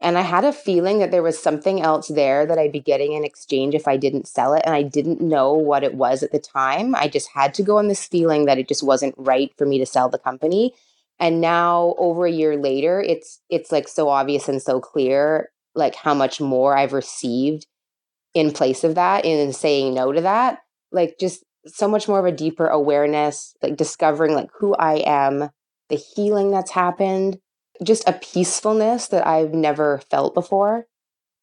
[0.00, 3.14] And I had a feeling that there was something else there that I'd be getting
[3.14, 4.62] in exchange if I didn't sell it.
[4.64, 6.94] And I didn't know what it was at the time.
[6.94, 9.78] I just had to go on this feeling that it just wasn't right for me
[9.78, 10.72] to sell the company.
[11.18, 15.94] And now over a year later, it's it's like so obvious and so clear like
[15.94, 17.66] how much more I've received
[18.34, 20.60] in place of that in saying no to that.
[20.92, 25.50] Like just so much more of a deeper awareness, like discovering like who I am,
[25.88, 27.38] the healing that's happened,
[27.82, 30.86] just a peacefulness that I've never felt before,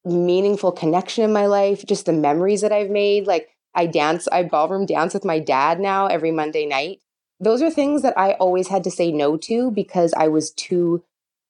[0.04, 3.28] meaningful connection in my life, just the memories that I've made.
[3.28, 7.00] Like I dance, I ballroom dance with my dad now every Monday night.
[7.39, 11.04] Those are things that I always had to say no to because I was too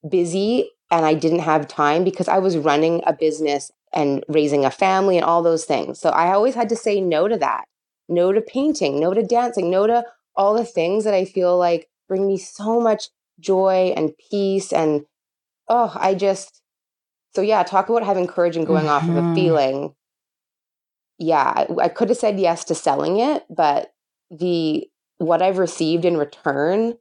[0.07, 4.71] busy and I didn't have time because I was running a business and raising a
[4.71, 5.99] family and all those things.
[5.99, 7.65] So I always had to say no to that.
[8.07, 11.87] No to painting, no to dancing, no to all the things that I feel like
[12.07, 15.05] bring me so much joy and peace and
[15.67, 16.61] oh i just
[17.33, 18.89] so yeah talk about having courage and going mm-hmm.
[18.89, 19.35] off of a mm-hmm.
[19.35, 19.95] feeling
[21.17, 23.93] yeah I, I could have said yes to selling it but
[24.31, 26.95] the what i've received in return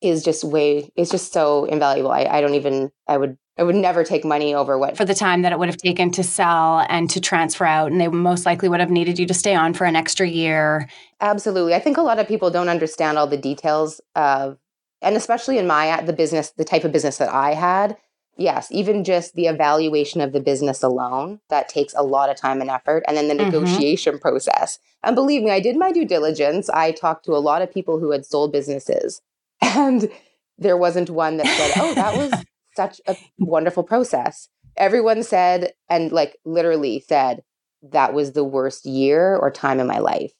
[0.00, 3.74] is just way it's just so invaluable I, I don't even i would I would
[3.74, 6.84] never take money over what for the time that it would have taken to sell
[6.90, 9.72] and to transfer out, and they most likely would have needed you to stay on
[9.72, 10.88] for an extra year.
[11.20, 14.58] Absolutely, I think a lot of people don't understand all the details of
[15.06, 17.96] and especially in my the business the type of business that i had
[18.36, 22.60] yes even just the evaluation of the business alone that takes a lot of time
[22.60, 23.02] and effort.
[23.08, 23.50] And then the mm-hmm.
[23.50, 24.78] negotiation process.
[25.02, 26.68] And believe me i did my due diligence.
[26.70, 29.22] I talked to a lot of people who had sold businesses.
[29.62, 30.10] And
[30.58, 32.44] there wasn't one that said oh that was
[32.76, 34.48] such a wonderful process.
[34.76, 37.42] Everyone said and like literally said
[37.82, 40.32] that was the worst year or time in my life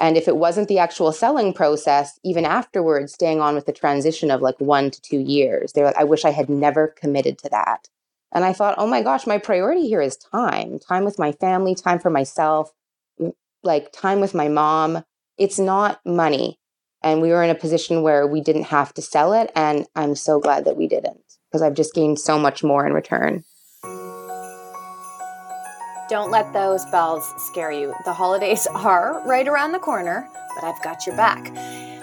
[0.00, 4.30] and if it wasn't the actual selling process, even afterwards, staying on with the transition
[4.30, 7.50] of like one to two years, they're like, I wish I had never committed to
[7.50, 7.88] that.
[8.32, 11.74] And I thought, oh my gosh, my priority here is time time with my family,
[11.74, 12.72] time for myself,
[13.62, 15.04] like time with my mom.
[15.36, 16.58] It's not money.
[17.02, 19.50] And we were in a position where we didn't have to sell it.
[19.54, 22.94] And I'm so glad that we didn't because I've just gained so much more in
[22.94, 23.44] return.
[26.10, 27.94] Don't let those bells scare you.
[28.04, 31.52] The holidays are right around the corner, but I've got your back.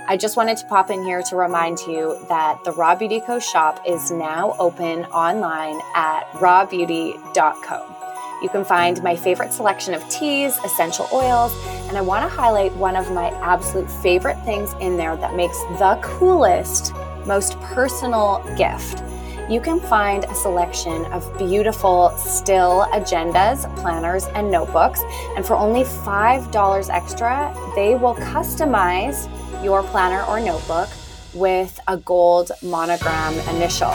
[0.08, 3.38] I just wanted to pop in here to remind you that the Raw Beauty Co
[3.38, 7.96] shop is now open online at rawbeauty.co.
[8.42, 11.52] You can find my favorite selection of teas, essential oils,
[11.90, 15.60] and I want to highlight one of my absolute favorite things in there that makes
[15.80, 16.94] the coolest,
[17.26, 19.04] most personal gift
[19.50, 25.02] you can find a selection of beautiful still agendas, planners, and notebooks.
[25.36, 29.32] And for only $5 extra, they will customize
[29.64, 30.90] your planner or notebook
[31.34, 33.94] with a gold monogram initial.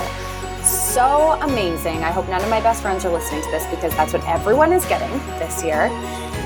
[0.62, 2.04] So amazing.
[2.04, 4.72] I hope none of my best friends are listening to this because that's what everyone
[4.72, 5.88] is getting this year.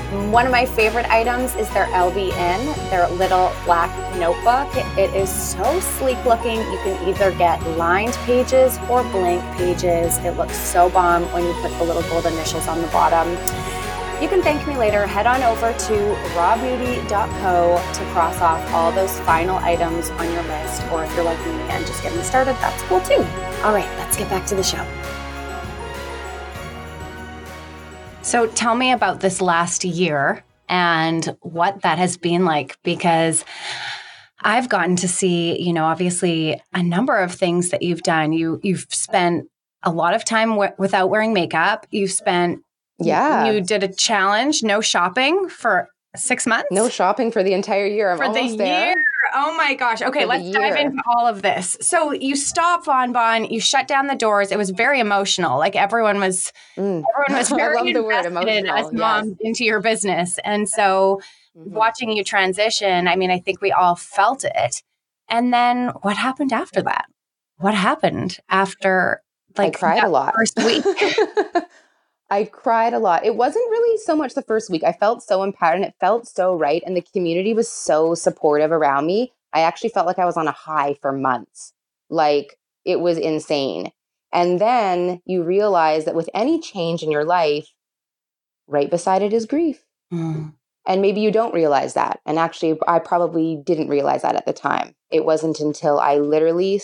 [0.07, 4.73] One of my favorite items is their LBN, their little black notebook.
[4.97, 6.59] It is so sleek looking.
[6.59, 10.17] You can either get lined pages or blank pages.
[10.19, 13.29] It looks so bomb when you put the little gold initials on the bottom.
[14.23, 15.05] You can thank me later.
[15.05, 15.93] Head on over to
[16.37, 20.83] rawbeauty.co to cross off all those final items on your list.
[20.89, 23.27] Or if you're like me and just getting started, that's cool too.
[23.61, 24.87] All right, let's get back to the show.
[28.27, 33.45] So tell me about this last year and what that has been like because
[34.41, 38.33] I've gotten to see, you know, obviously a number of things that you've done.
[38.33, 39.47] You you've spent
[39.81, 41.87] a lot of time w- without wearing makeup.
[41.89, 42.59] You've spent
[42.99, 43.49] yeah.
[43.49, 46.67] You, did a challenge, no shopping for six months.
[46.69, 48.11] No shopping for the entire year.
[48.11, 49.05] I'm for the year.
[49.33, 50.01] Oh my gosh.
[50.01, 51.77] Okay, let's dive into all of this.
[51.81, 54.51] So you stop Von Bon, you shut down the doors.
[54.51, 55.57] It was very emotional.
[55.57, 57.03] Like everyone was mm.
[57.13, 58.75] everyone was very I love the word emotional.
[58.75, 59.37] as mom yes.
[59.41, 60.39] into your business.
[60.43, 61.21] And so
[61.57, 61.73] mm-hmm.
[61.73, 64.83] watching you transition, I mean, I think we all felt it.
[65.29, 67.05] And then what happened after that?
[67.57, 69.21] What happened after
[69.57, 70.35] like I cried a lot.
[70.35, 70.85] First week.
[72.29, 73.25] I cried a lot.
[73.25, 74.83] It wasn't really so much the first week.
[74.83, 76.83] I felt so empowered and it felt so right.
[76.85, 79.33] And the community was so supportive around me.
[79.53, 81.73] I actually felt like I was on a high for months.
[82.09, 83.91] Like it was insane.
[84.33, 87.67] And then you realize that with any change in your life,
[88.67, 89.85] right beside it is grief.
[90.13, 90.53] Mm.
[90.85, 92.19] And maybe you don't realize that.
[92.25, 94.95] And actually, I probably didn't realize that at the time.
[95.11, 96.81] It wasn't until I literally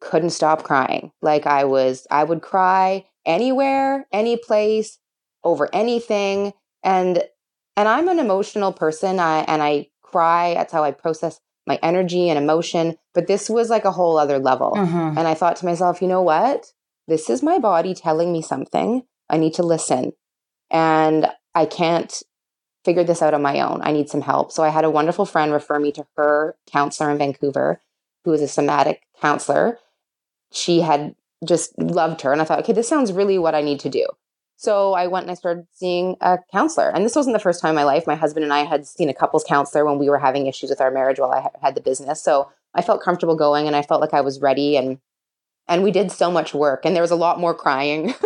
[0.00, 1.12] couldn't stop crying.
[1.22, 4.98] Like I was, I would cry anywhere, any place,
[5.44, 6.52] over anything.
[6.82, 7.24] And
[7.76, 9.20] and I'm an emotional person.
[9.20, 10.54] I and I cry.
[10.54, 12.96] That's how I process my energy and emotion.
[13.12, 14.72] But this was like a whole other level.
[14.76, 15.18] Mm-hmm.
[15.18, 16.72] And I thought to myself, you know what?
[17.08, 19.02] This is my body telling me something.
[19.28, 20.12] I need to listen.
[20.70, 22.22] And I can't
[22.84, 23.80] figure this out on my own.
[23.82, 24.52] I need some help.
[24.52, 27.80] So I had a wonderful friend refer me to her counselor in Vancouver,
[28.24, 29.78] who is a somatic counselor.
[30.52, 32.32] She had just loved her.
[32.32, 34.06] And I thought, okay, this sounds really what I need to do.
[34.56, 36.88] So I went and I started seeing a counselor.
[36.88, 38.06] And this wasn't the first time in my life.
[38.06, 40.80] My husband and I had seen a couples counselor when we were having issues with
[40.80, 42.22] our marriage while I had the business.
[42.22, 44.98] So I felt comfortable going and I felt like I was ready and
[45.68, 48.12] and we did so much work and there was a lot more crying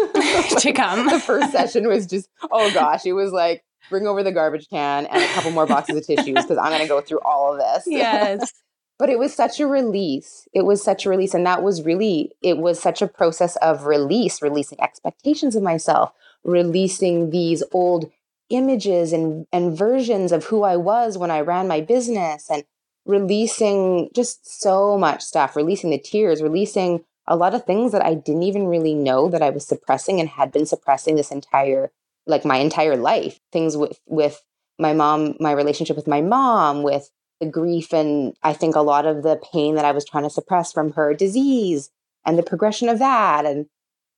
[0.59, 1.09] to come.
[1.09, 5.07] the first session was just oh gosh, it was like bring over the garbage can
[5.07, 7.59] and a couple more boxes of tissues because I'm going to go through all of
[7.59, 7.85] this.
[7.89, 8.53] Yes
[9.01, 10.47] but it was such a release.
[10.53, 13.87] It was such a release and that was really it was such a process of
[13.87, 16.13] release releasing expectations of myself
[16.45, 18.13] releasing these old
[18.51, 22.65] images and and versions of who I was when I ran my business and
[23.07, 28.15] releasing just so much stuff releasing the tears releasing a lot of things that I
[28.15, 31.91] didn't even really know that I was suppressing and had been suppressing this entire
[32.27, 33.41] like my entire life.
[33.51, 34.43] Things with with
[34.79, 39.07] my mom my relationship with my mom with the grief and I think a lot
[39.07, 41.91] of the pain that I was trying to suppress from her disease
[42.25, 43.47] and the progression of that.
[43.47, 43.67] And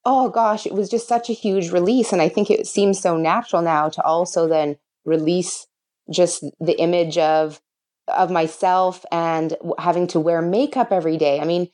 [0.04, 2.12] oh gosh, it was just such a huge release.
[2.12, 5.66] And I think it seems so natural now to also then release
[6.10, 7.60] just the image of
[8.08, 11.38] of myself and having to wear makeup every day.
[11.38, 11.68] I mean,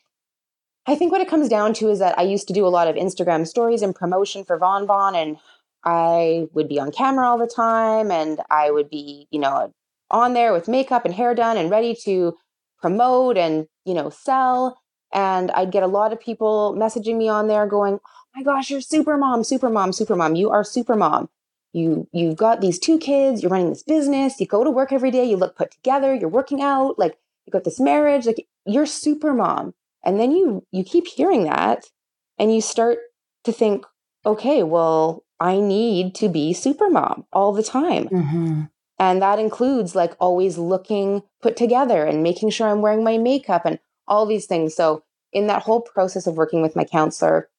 [0.86, 2.86] I think what it comes down to is that I used to do a lot
[2.86, 5.38] of Instagram stories and promotion for Von Bon and
[5.84, 9.72] I would be on camera all the time and I would be, you know,
[10.10, 12.36] on there with makeup and hair done and ready to
[12.80, 14.78] promote and you know sell.
[15.12, 18.70] And i'd get a lot of people messaging me on there going oh my gosh
[18.70, 20.34] you're super mom super mom super mom.
[20.36, 21.28] You are super mom.
[21.72, 25.10] You you've got these two kids you're running this business you go to work every
[25.10, 27.16] day you look put together you're working out like
[27.46, 29.74] you got this marriage like you're super mom.
[30.04, 31.86] And then you you keep hearing that
[32.38, 32.98] and you start
[33.44, 33.84] to think
[34.26, 38.08] okay well i need to be super mom all the time.
[38.08, 38.62] Mm-hmm.
[38.98, 43.62] And that includes like always looking put together and making sure I'm wearing my makeup
[43.64, 44.74] and all these things.
[44.74, 47.50] So, in that whole process of working with my counselor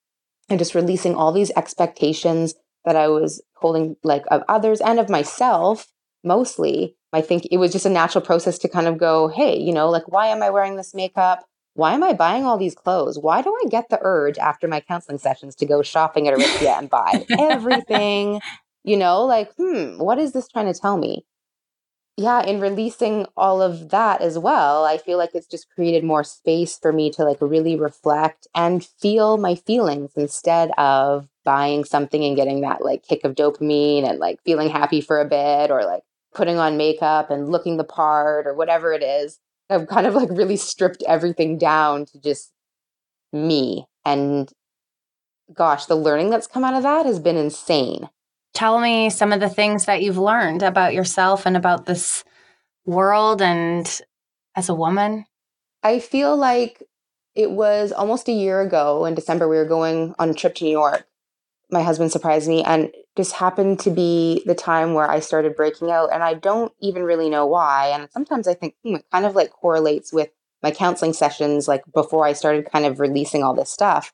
[0.49, 5.09] and just releasing all these expectations that I was holding, like of others and of
[5.09, 5.87] myself
[6.23, 6.95] mostly.
[7.13, 9.89] I think it was just a natural process to kind of go, hey, you know,
[9.89, 11.43] like, why am I wearing this makeup?
[11.73, 13.17] Why am I buying all these clothes?
[13.17, 16.77] Why do I get the urge after my counseling sessions to go shopping at Aritzia
[16.77, 18.41] and buy everything?
[18.89, 21.25] You know, like, hmm, what is this trying to tell me?
[22.17, 26.25] yeah, in releasing all of that as well, I feel like it's just created more
[26.25, 32.21] space for me to like really reflect and feel my feelings instead of buying something
[32.21, 35.85] and getting that like kick of dopamine and like feeling happy for a bit or
[35.85, 39.39] like putting on makeup and looking the part or whatever it is.
[39.69, 42.51] I've kind of like really stripped everything down to just
[43.31, 43.85] me.
[44.03, 44.51] And
[45.53, 48.09] gosh, the learning that's come out of that has been insane
[48.53, 52.23] tell me some of the things that you've learned about yourself and about this
[52.85, 54.01] world and
[54.55, 55.25] as a woman.
[55.83, 56.83] I feel like
[57.35, 59.47] it was almost a year ago in December.
[59.47, 61.07] We were going on a trip to New York.
[61.71, 65.91] My husband surprised me, and just happened to be the time where I started breaking
[65.91, 66.09] out.
[66.11, 67.89] And I don't even really know why.
[67.89, 70.29] And sometimes I think hmm, it kind of like correlates with
[70.63, 74.11] my counseling sessions, like before I started kind of releasing all this stuff.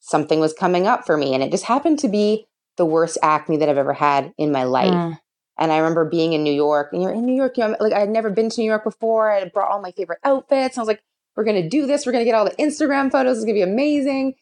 [0.00, 2.46] Something was coming up for me, and it just happened to be
[2.76, 4.92] the worst acne that I've ever had in my life.
[4.92, 5.18] Mm.
[5.58, 7.92] And I remember being in New York, and you're in New York, you know, like
[7.92, 9.32] I had never been to New York before.
[9.32, 10.76] I had brought all my favorite outfits.
[10.76, 11.02] I was like,
[11.34, 12.04] we're going to do this.
[12.04, 13.38] We're going to get all the Instagram photos.
[13.38, 14.34] It's going to be amazing.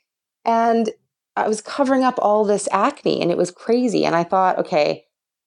[0.45, 0.91] And
[1.37, 4.05] I was covering up all this acne and it was crazy.
[4.05, 5.05] And I thought, okay,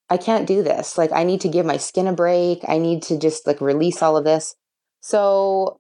[0.10, 0.98] I can't do this.
[0.98, 2.64] Like, I need to give my skin a break.
[2.68, 4.56] I need to just like release all of this.
[5.00, 5.80] So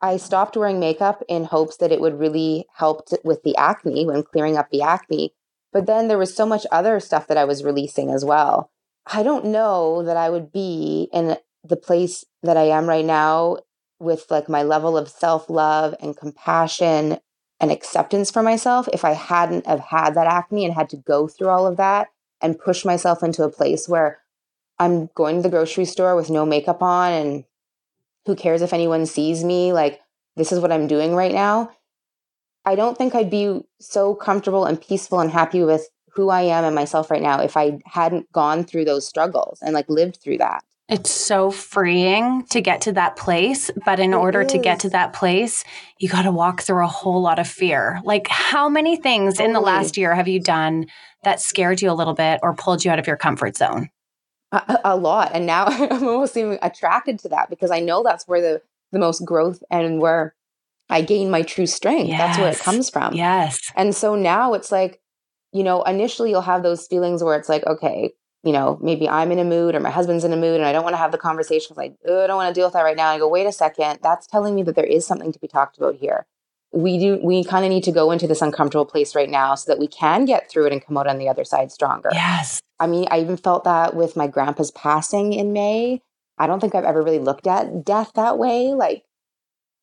[0.00, 4.22] I stopped wearing makeup in hopes that it would really help with the acne when
[4.22, 5.34] clearing up the acne.
[5.72, 8.70] But then there was so much other stuff that I was releasing as well.
[9.06, 13.58] I don't know that I would be in the place that I am right now
[13.98, 17.18] with like my level of self-love and compassion
[17.60, 21.28] and acceptance for myself if I hadn't have had that acne and had to go
[21.28, 22.08] through all of that
[22.40, 24.18] and push myself into a place where
[24.78, 27.44] I'm going to the grocery store with no makeup on and
[28.24, 30.00] who cares if anyone sees me like
[30.36, 31.70] this is what I'm doing right now
[32.64, 36.64] I don't think I'd be so comfortable and peaceful and happy with who I am
[36.64, 40.38] and myself right now if I hadn't gone through those struggles and like lived through
[40.38, 40.62] that.
[40.88, 43.70] It's so freeing to get to that place.
[43.84, 44.50] But in it order is.
[44.52, 45.64] to get to that place,
[45.98, 48.00] you got to walk through a whole lot of fear.
[48.02, 49.46] Like, how many things totally.
[49.46, 50.86] in the last year have you done
[51.22, 53.88] that scared you a little bit or pulled you out of your comfort zone?
[54.50, 55.30] A, a lot.
[55.32, 58.98] And now I'm almost even attracted to that because I know that's where the, the
[58.98, 60.34] most growth and where
[60.90, 62.08] I gain my true strength.
[62.08, 62.18] Yes.
[62.18, 63.14] That's where it comes from.
[63.14, 63.58] Yes.
[63.76, 65.00] And so now it's like,
[65.52, 68.12] you know, initially you'll have those feelings where it's like, okay,
[68.42, 70.72] you know, maybe I'm in a mood or my husband's in a mood and I
[70.72, 72.82] don't want to have the conversation because I, I don't want to deal with that
[72.82, 73.10] right now.
[73.10, 75.48] And I go, wait a second, that's telling me that there is something to be
[75.48, 76.26] talked about here.
[76.72, 79.70] We do, we kind of need to go into this uncomfortable place right now so
[79.70, 82.10] that we can get through it and come out on the other side stronger.
[82.12, 82.60] Yes.
[82.78, 86.00] I mean, I even felt that with my grandpa's passing in May.
[86.38, 88.72] I don't think I've ever really looked at death that way.
[88.72, 89.02] Like,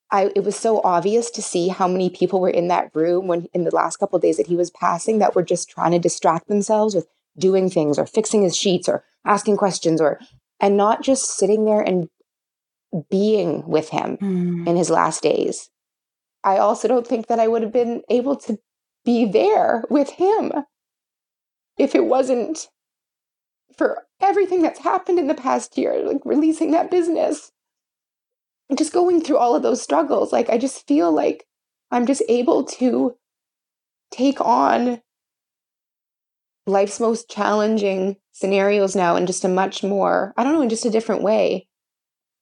[0.09, 3.47] I, it was so obvious to see how many people were in that room when
[3.53, 6.47] in the last couple days that he was passing that were just trying to distract
[6.47, 10.19] themselves with doing things or fixing his sheets or asking questions or
[10.59, 12.09] and not just sitting there and
[13.09, 14.67] being with him mm.
[14.67, 15.69] in his last days.
[16.43, 18.57] I also don't think that I would have been able to
[19.03, 20.51] be there with him
[21.77, 22.69] if it wasn't
[23.77, 27.51] for everything that's happened in the past year, like releasing that business
[28.75, 31.45] just going through all of those struggles, like I just feel like
[31.91, 33.15] I'm just able to
[34.11, 35.01] take on
[36.65, 40.85] life's most challenging scenarios now in just a much more, I don't know, in just
[40.85, 41.67] a different way.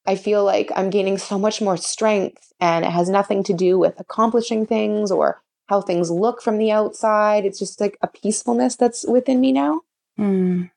[0.08, 3.80] I feel like I'm gaining so much more strength, and it has nothing to do
[3.80, 7.46] with accomplishing things or how things look from the outside.
[7.46, 9.82] It's just like a peacefulness that's within me now.
[10.20, 10.70] Mm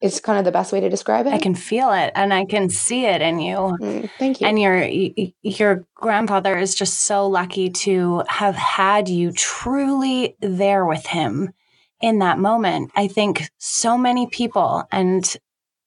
[0.00, 1.32] is kind of the best way to describe it.
[1.32, 3.56] I can feel it and I can see it in you.
[3.56, 4.46] Mm, thank you.
[4.46, 4.84] And your
[5.42, 11.50] your grandfather is just so lucky to have had you truly there with him
[12.00, 12.92] in that moment.
[12.94, 15.36] I think so many people and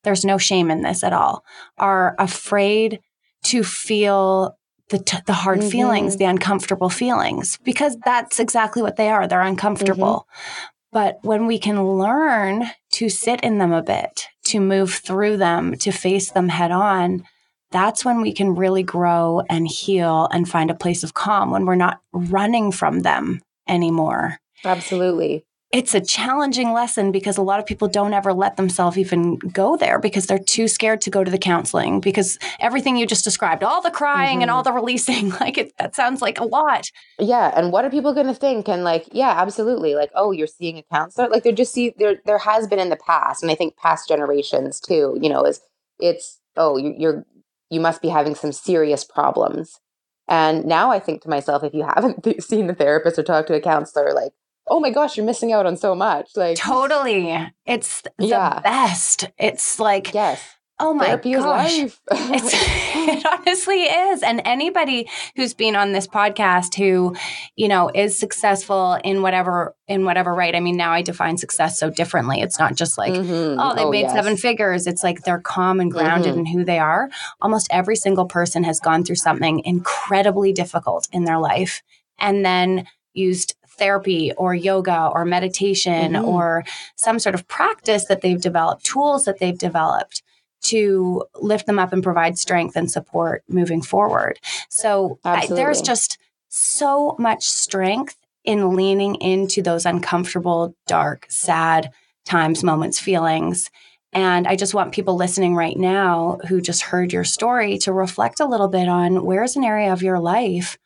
[0.03, 1.43] there's no shame in this at all
[1.77, 2.99] are afraid
[3.43, 4.57] to feel
[4.89, 5.69] the t- the hard mm-hmm.
[5.69, 9.27] feelings, the uncomfortable feelings because that's exactly what they are.
[9.27, 10.27] They're uncomfortable.
[10.27, 10.75] Mm-hmm.
[10.91, 15.75] But when we can learn to sit in them a bit, to move through them,
[15.77, 17.23] to face them head on,
[17.71, 21.65] that's when we can really grow and heal and find a place of calm when
[21.65, 24.39] we're not running from them anymore.
[24.65, 25.45] Absolutely.
[25.71, 29.77] It's a challenging lesson because a lot of people don't ever let themselves even go
[29.77, 33.63] there because they're too scared to go to the counseling because everything you just described
[33.63, 34.41] all the crying mm-hmm.
[34.43, 34.73] and all mm-hmm.
[34.73, 36.89] the releasing like it that sounds like a lot
[37.19, 40.47] yeah and what are people going to think and like yeah absolutely like oh you're
[40.47, 43.51] seeing a counselor like there just see there there has been in the past and
[43.51, 45.61] i think past generations too you know is
[45.99, 47.25] it's oh you're
[47.69, 49.79] you must be having some serious problems
[50.27, 53.47] and now i think to myself if you haven't th- seen a therapist or talked
[53.47, 54.31] to a counselor like
[54.69, 56.31] oh my gosh, you're missing out on so much.
[56.35, 57.37] Like totally.
[57.65, 58.59] It's the yeah.
[58.61, 59.29] best.
[59.37, 60.41] It's like yes.
[60.81, 61.71] Oh my Therapy gosh.
[62.11, 64.23] it honestly is.
[64.23, 67.15] And anybody who's been on this podcast who,
[67.57, 70.55] you know, is successful in whatever in whatever right.
[70.55, 72.39] I mean, now I define success so differently.
[72.39, 73.59] It's not just like, mm-hmm.
[73.59, 74.13] oh, they oh, made yes.
[74.13, 74.87] seven figures.
[74.87, 76.39] It's like they're calm and grounded mm-hmm.
[76.39, 77.09] in who they are.
[77.41, 81.81] Almost every single person has gone through something incredibly difficult in their life
[82.19, 86.25] and then used therapy or yoga or meditation mm-hmm.
[86.25, 86.63] or
[86.95, 90.21] some sort of practice that they've developed, tools that they've developed
[90.61, 94.39] to lift them up and provide strength and support moving forward.
[94.69, 96.17] So I, there's just
[96.49, 101.91] so much strength in leaning into those uncomfortable, dark, sad
[102.25, 103.69] times, moments, feelings.
[104.11, 108.39] And I just want people listening right now who just heard your story to reflect
[108.39, 110.77] a little bit on where's an area of your life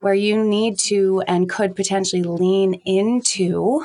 [0.00, 3.84] where you need to and could potentially lean into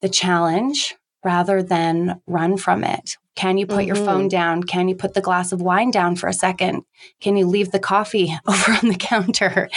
[0.00, 3.16] the challenge rather than run from it.
[3.34, 3.86] Can you put mm-hmm.
[3.86, 4.62] your phone down?
[4.64, 6.82] Can you put the glass of wine down for a second?
[7.20, 9.70] Can you leave the coffee over on the counter?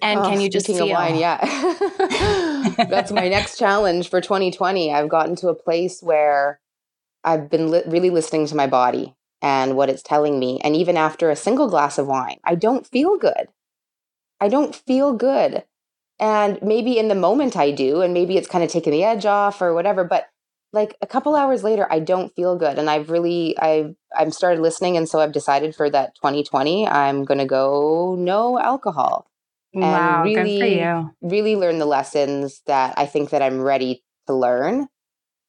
[0.00, 0.88] And oh, can you just feel?
[0.88, 1.38] wine, yeah.
[2.88, 4.92] That's my next challenge for 2020.
[4.92, 6.60] I've gotten to a place where
[7.22, 10.60] I've been li- really listening to my body and what it's telling me.
[10.64, 13.48] And even after a single glass of wine, I don't feel good.
[14.42, 15.62] I don't feel good.
[16.18, 19.24] And maybe in the moment I do, and maybe it's kind of taking the edge
[19.24, 20.26] off or whatever, but
[20.72, 24.60] like a couple hours later I don't feel good and I've really I've I've started
[24.60, 29.26] listening and so I've decided for that 2020 I'm going to go no alcohol.
[29.74, 30.82] Wow, and really
[31.20, 34.88] really learn the lessons that I think that I'm ready to learn.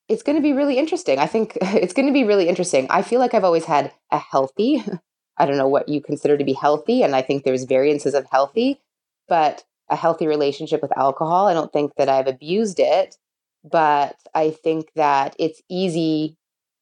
[0.09, 1.19] It's going to be really interesting.
[1.19, 2.85] I think it's going to be really interesting.
[2.89, 4.83] I feel like I've always had a healthy
[5.37, 7.01] I don't know what you consider to be healthy.
[7.03, 8.79] And I think there's variances of healthy,
[9.27, 11.47] but a healthy relationship with alcohol.
[11.47, 13.17] I don't think that I've abused it,
[13.63, 16.37] but I think that it's easy.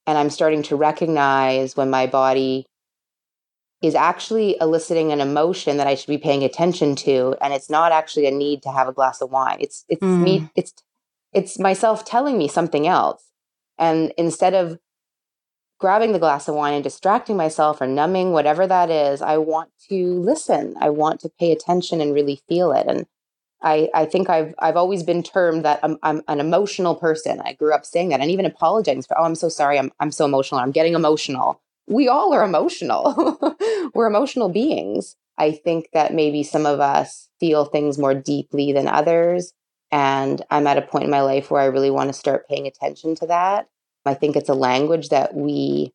[0.07, 2.65] And I'm starting to recognize when my body
[3.81, 7.35] is actually eliciting an emotion that I should be paying attention to.
[7.41, 9.57] And it's not actually a need to have a glass of wine.
[9.59, 10.21] It's, it's mm.
[10.21, 10.73] me, it's,
[11.33, 13.23] it's myself telling me something else.
[13.79, 14.77] And instead of
[15.81, 19.69] grabbing the glass of wine and distracting myself or numbing whatever that is i want
[19.89, 20.75] to listen.
[20.79, 22.85] I want to pay attention and really feel it.
[22.87, 23.07] And
[23.63, 27.41] i i think i've i've always been termed that i'm, I'm an emotional person.
[27.43, 29.79] I grew up saying that and even apologizing for oh i'm so sorry.
[29.79, 30.61] I'm, I'm so emotional.
[30.61, 31.61] I'm getting emotional.
[31.87, 33.39] We all are emotional.
[33.95, 35.15] We're emotional beings.
[35.37, 39.53] I think that maybe some of us feel things more deeply than others.
[39.91, 42.67] And i'm at a point in my life where i really want to start paying
[42.67, 43.67] attention to that
[44.05, 45.93] I think it's a language that we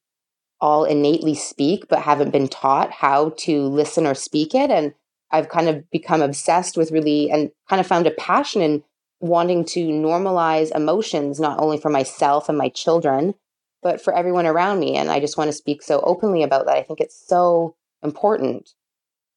[0.60, 4.70] all innately speak, but haven't been taught how to listen or speak it.
[4.70, 4.94] And
[5.30, 8.82] I've kind of become obsessed with really and kind of found a passion in
[9.20, 13.34] wanting to normalize emotions, not only for myself and my children,
[13.82, 14.96] but for everyone around me.
[14.96, 16.76] And I just want to speak so openly about that.
[16.76, 18.70] I think it's so important.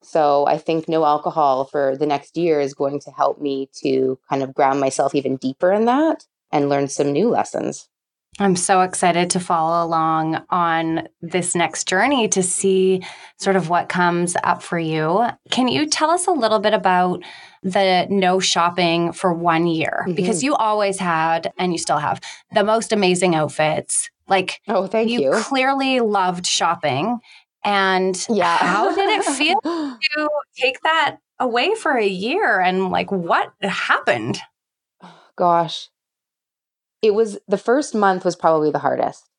[0.01, 4.17] So I think no alcohol for the next year is going to help me to
[4.29, 7.89] kind of ground myself even deeper in that and learn some new lessons.
[8.37, 13.03] I'm so excited to follow along on this next journey to see
[13.37, 15.27] sort of what comes up for you.
[15.49, 17.23] Can you tell us a little bit about
[17.63, 20.03] the no shopping for one year?
[20.03, 20.13] Mm-hmm.
[20.13, 22.21] Because you always had, and you still have,
[22.53, 24.09] the most amazing outfits.
[24.27, 25.19] Like, oh, thank you.
[25.19, 27.19] You clearly loved shopping.
[27.65, 28.57] And yeah.
[28.57, 32.61] how did it feel to take that away for a year?
[32.61, 34.39] And like, what happened?
[35.35, 35.89] Gosh,
[37.01, 39.29] it was the first month was probably the hardest,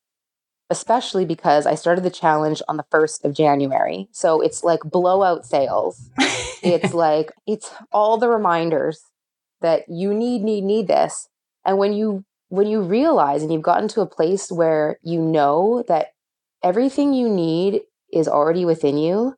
[0.69, 4.07] especially because I started the challenge on the 1st of January.
[4.11, 6.09] So it's like blowout sales.
[6.63, 9.03] it's like, it's all the reminders
[9.61, 11.29] that you need, need, need this.
[11.65, 15.83] And when you, when you realize and you've gotten to a place where you know
[15.87, 16.13] that
[16.63, 17.81] everything you need
[18.11, 19.35] is already within you,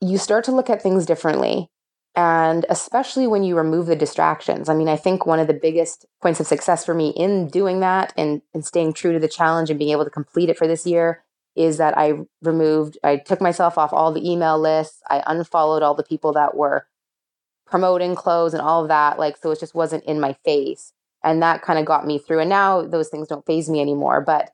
[0.00, 1.68] you start to look at things differently.
[2.16, 4.68] And especially when you remove the distractions.
[4.68, 7.80] I mean, I think one of the biggest points of success for me in doing
[7.80, 10.66] that and, and staying true to the challenge and being able to complete it for
[10.66, 11.22] this year
[11.54, 15.02] is that I removed, I took myself off all the email lists.
[15.08, 16.86] I unfollowed all the people that were
[17.66, 19.18] promoting clothes and all of that.
[19.18, 20.92] Like, so it just wasn't in my face.
[21.22, 22.40] And that kind of got me through.
[22.40, 24.20] And now those things don't phase me anymore.
[24.20, 24.50] But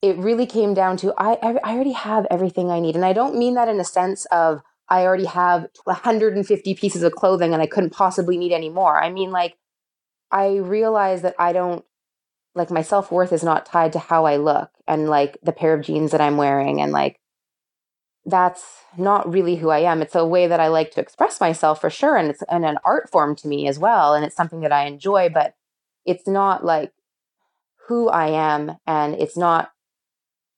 [0.00, 2.96] it really came down to I, I already have everything I need.
[2.96, 7.12] And I don't mean that in a sense of I already have 150 pieces of
[7.12, 9.02] clothing and I couldn't possibly need any more.
[9.02, 9.56] I mean, like,
[10.30, 11.84] I realize that I don't,
[12.54, 15.74] like, my self worth is not tied to how I look and, like, the pair
[15.74, 16.80] of jeans that I'm wearing.
[16.80, 17.20] And, like,
[18.24, 18.64] that's
[18.96, 20.02] not really who I am.
[20.02, 22.16] It's a way that I like to express myself for sure.
[22.16, 24.14] And it's and an art form to me as well.
[24.14, 25.54] And it's something that I enjoy, but
[26.04, 26.92] it's not like
[27.88, 28.76] who I am.
[28.86, 29.72] And it's not,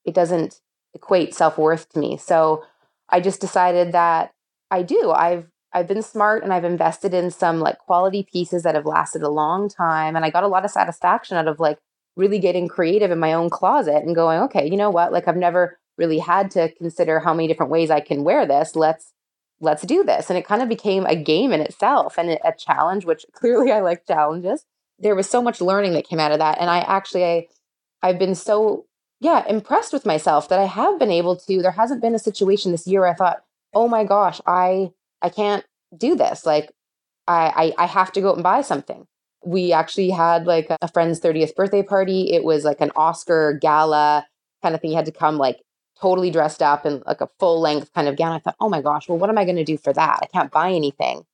[0.05, 0.61] it doesn't
[0.95, 2.17] equate self worth to me.
[2.17, 2.65] So
[3.11, 4.33] I just decided that
[4.71, 5.11] I do.
[5.11, 9.23] I've I've been smart and I've invested in some like quality pieces that have lasted
[9.23, 10.17] a long time.
[10.17, 11.79] And I got a lot of satisfaction out of like
[12.17, 15.13] really getting creative in my own closet and going, okay, you know what?
[15.13, 18.75] Like I've never really had to consider how many different ways I can wear this.
[18.75, 19.13] Let's
[19.61, 20.31] let's do this.
[20.31, 23.81] And it kind of became a game in itself and a challenge, which clearly I
[23.81, 24.65] like challenges.
[24.99, 26.59] There was so much learning that came out of that.
[26.61, 27.47] And I actually I,
[28.03, 28.87] I've been so
[29.21, 31.63] yeah, impressed with myself that I have been able to.
[31.63, 33.43] There hasn't been a situation this year I thought,
[33.75, 34.93] oh my gosh, I
[35.23, 35.65] I can't
[35.97, 36.47] do this.
[36.47, 36.73] Like
[37.29, 39.07] I I, I have to go out and buy something.
[39.45, 42.33] We actually had like a friend's 30th birthday party.
[42.33, 44.27] It was like an Oscar gala
[44.63, 44.91] kind of thing.
[44.91, 45.61] You had to come like
[46.01, 48.33] totally dressed up in like a full length kind of gown.
[48.33, 50.21] I thought, oh my gosh, well, what am I going to do for that?
[50.23, 51.25] I can't buy anything.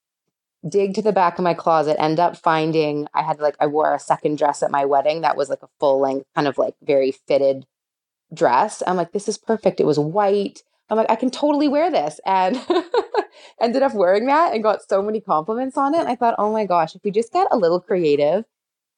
[0.68, 3.94] Dig to the back of my closet, end up finding I had like, I wore
[3.94, 6.74] a second dress at my wedding that was like a full length, kind of like
[6.82, 7.66] very fitted
[8.32, 8.82] dress.
[8.86, 9.80] I'm like, this is perfect.
[9.80, 10.62] It was white.
[10.88, 12.20] I'm like, I can totally wear this.
[12.24, 12.60] And
[13.60, 16.00] ended up wearing that and got so many compliments on it.
[16.00, 18.44] And I thought, oh my gosh, if we just get a little creative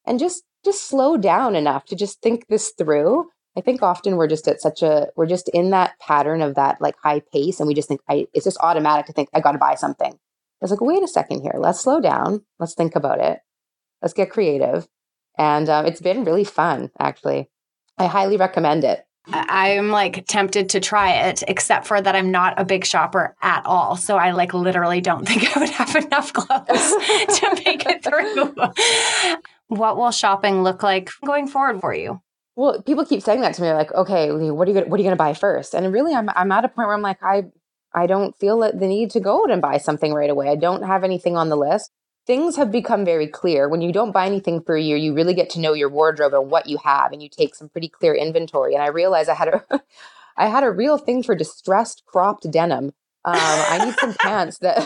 [0.06, 4.26] and just just slow down enough to just think this through, I think often we're
[4.28, 7.66] just at such a we're just in that pattern of that like high pace and
[7.66, 10.18] we just think I it's just automatic to think I got to buy something.
[10.60, 13.40] It's like wait a second here, let's slow down, let's think about it,
[14.02, 14.88] let's get creative,
[15.36, 17.50] and um, it's been really fun actually.
[17.96, 19.04] I highly recommend it.
[19.32, 23.64] I'm like tempted to try it, except for that I'm not a big shopper at
[23.66, 23.96] all.
[23.96, 26.48] So I like literally don't think I would have enough clothes
[27.38, 28.54] to make it through.
[29.68, 32.20] what will shopping look like going forward for you?
[32.56, 35.02] Well, people keep saying that to me, like, okay, what are you gonna, what are
[35.02, 35.74] you going to buy first?
[35.74, 37.44] And really, I'm I'm at a point where I'm like, I
[37.94, 40.48] I don't feel the need to go out and buy something right away.
[40.48, 41.90] I don't have anything on the list.
[42.28, 43.70] Things have become very clear.
[43.70, 46.34] When you don't buy anything for a year, you really get to know your wardrobe
[46.34, 48.74] and what you have, and you take some pretty clear inventory.
[48.74, 49.64] And I realized I had a
[50.36, 52.92] I had a real thing for distressed cropped denim.
[53.24, 54.76] Um, I need some pants that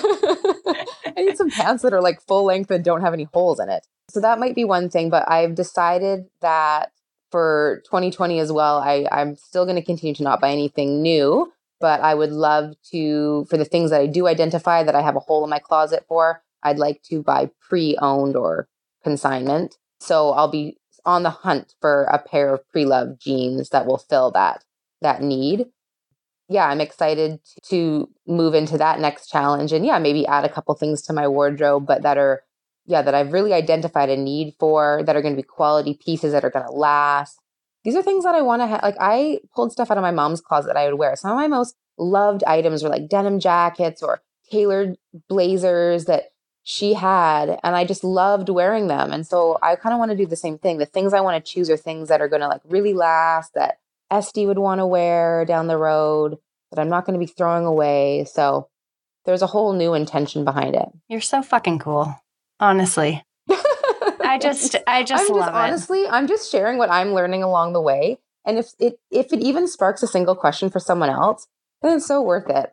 [1.16, 3.68] I need some pants that are like full length and don't have any holes in
[3.68, 3.88] it.
[4.08, 6.92] So that might be one thing, but I've decided that
[7.32, 11.52] for 2020 as well, I, I'm still going to continue to not buy anything new,
[11.80, 15.16] but I would love to, for the things that I do identify that I have
[15.16, 18.68] a hole in my closet for, I'd like to buy pre owned or
[19.02, 19.76] consignment.
[20.00, 23.98] So I'll be on the hunt for a pair of pre loved jeans that will
[23.98, 24.64] fill that
[25.00, 25.66] that need.
[26.48, 30.74] Yeah, I'm excited to move into that next challenge and yeah, maybe add a couple
[30.74, 32.42] things to my wardrobe, but that are
[32.86, 36.32] yeah, that I've really identified a need for that are going to be quality pieces
[36.32, 37.38] that are going to last.
[37.84, 38.82] These are things that I want to have.
[38.82, 41.16] Like I pulled stuff out of my mom's closet that I would wear.
[41.16, 44.96] Some of my most loved items were like denim jackets or tailored
[45.28, 46.31] blazers that
[46.62, 49.12] she had and I just loved wearing them.
[49.12, 50.78] And so I kind of want to do the same thing.
[50.78, 53.54] The things I want to choose are things that are going to like really last
[53.54, 53.78] that
[54.10, 56.38] Esty would want to wear down the road
[56.70, 58.24] that I'm not going to be throwing away.
[58.24, 58.68] So
[59.24, 60.88] there's a whole new intention behind it.
[61.08, 62.14] You're so fucking cool
[62.62, 63.22] honestly.
[63.50, 67.74] I just I just I'm love just, Honestly, I'm just sharing what I'm learning along
[67.74, 68.18] the way.
[68.46, 71.48] And if it if it even sparks a single question for someone else,
[71.82, 72.72] then it's so worth it.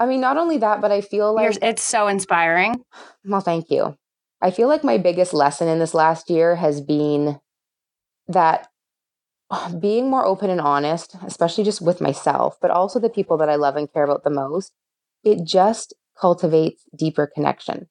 [0.00, 2.82] I mean, not only that, but I feel like You're, it's so inspiring.
[3.24, 3.98] Well, thank you.
[4.40, 7.38] I feel like my biggest lesson in this last year has been
[8.26, 8.68] that
[9.78, 13.56] being more open and honest, especially just with myself, but also the people that I
[13.56, 14.72] love and care about the most,
[15.22, 17.88] it just cultivates deeper connection.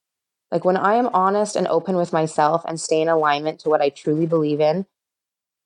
[0.51, 3.81] Like when I am honest and open with myself and stay in alignment to what
[3.81, 4.87] I truly believe in,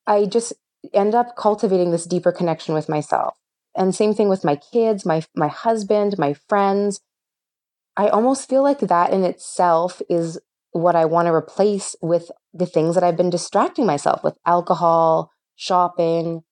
[0.05, 0.51] I just
[0.93, 3.37] end up cultivating this deeper connection with myself.
[3.75, 7.01] And same thing with my kids, my my husband, my friends.
[7.95, 10.39] I almost feel like that in itself is
[10.71, 15.31] what I want to replace with the things that I've been distracting myself with alcohol,
[15.55, 16.43] shopping.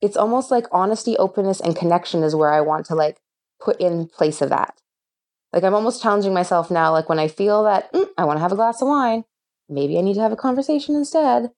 [0.00, 3.20] It's almost like honesty, openness, and connection is where I want to like
[3.60, 4.80] put in place of that.
[5.52, 6.92] Like I'm almost challenging myself now.
[6.92, 9.24] Like when I feel that mm, I want to have a glass of wine,
[9.68, 11.50] maybe I need to have a conversation instead.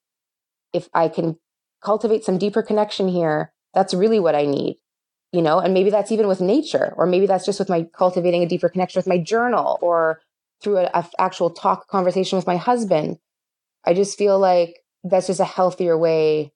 [0.72, 1.38] If I can
[1.82, 4.76] cultivate some deeper connection here, that's really what I need,
[5.32, 5.58] you know?
[5.58, 8.68] And maybe that's even with nature, or maybe that's just with my cultivating a deeper
[8.68, 10.20] connection with my journal or
[10.62, 13.18] through an actual talk conversation with my husband.
[13.84, 16.52] I just feel like that's just a healthier way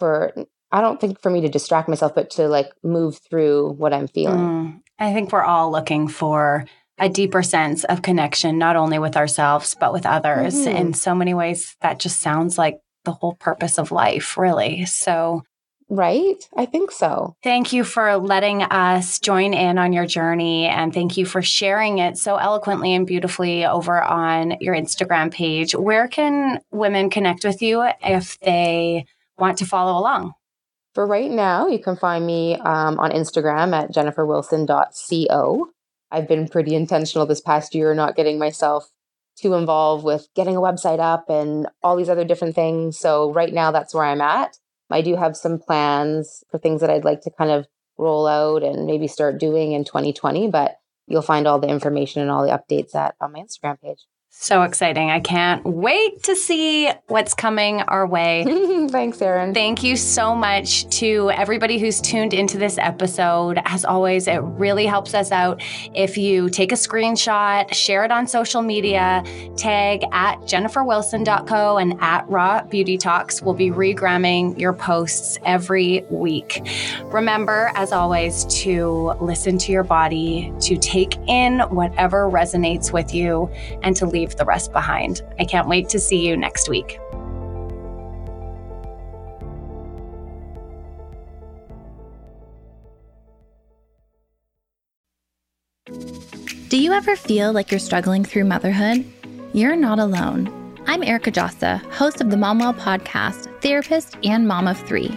[0.00, 0.34] for
[0.72, 4.08] I don't think for me to distract myself, but to like move through what I'm
[4.08, 4.40] feeling.
[4.40, 6.64] Mm, I think we're all looking for
[6.98, 10.54] a deeper sense of connection, not only with ourselves, but with others.
[10.54, 10.76] Mm-hmm.
[10.76, 14.84] In so many ways, that just sounds like the whole purpose of life, really.
[14.86, 15.42] So,
[15.90, 16.48] Right?
[16.56, 17.36] I think so.
[17.42, 21.98] Thank you for letting us join in on your journey and thank you for sharing
[21.98, 25.74] it so eloquently and beautifully over on your Instagram page.
[25.74, 29.04] Where can women connect with you if they
[29.38, 30.32] want to follow along?
[30.94, 35.68] For right now, you can find me um, on Instagram at jenniferwilson.co.
[36.10, 38.90] I've been pretty intentional this past year, not getting myself
[39.36, 42.96] too involved with getting a website up and all these other different things.
[42.96, 44.56] So, right now, that's where I'm at.
[44.94, 47.66] I do have some plans for things that I'd like to kind of
[47.98, 50.76] roll out and maybe start doing in 2020, but
[51.08, 54.06] you'll find all the information and all the updates at on my Instagram page.
[54.36, 55.10] So exciting.
[55.10, 58.44] I can't wait to see what's coming our way.
[58.90, 59.54] Thanks, Erin.
[59.54, 63.58] Thank you so much to everybody who's tuned into this episode.
[63.64, 65.62] As always, it really helps us out
[65.94, 69.22] if you take a screenshot, share it on social media,
[69.56, 73.40] tag at jenniferwilson.co and at Raw Beauty Talks.
[73.40, 76.60] We'll be regramming your posts every week.
[77.04, 83.48] Remember, as always, to listen to your body, to take in whatever resonates with you,
[83.82, 85.22] and to leave leave the rest behind.
[85.38, 86.98] I can't wait to see you next week.
[96.68, 99.04] Do you ever feel like you're struggling through motherhood?
[99.52, 100.50] You're not alone.
[100.86, 105.16] I'm Erica Djossa, host of the Momwell podcast, therapist, and mom of three.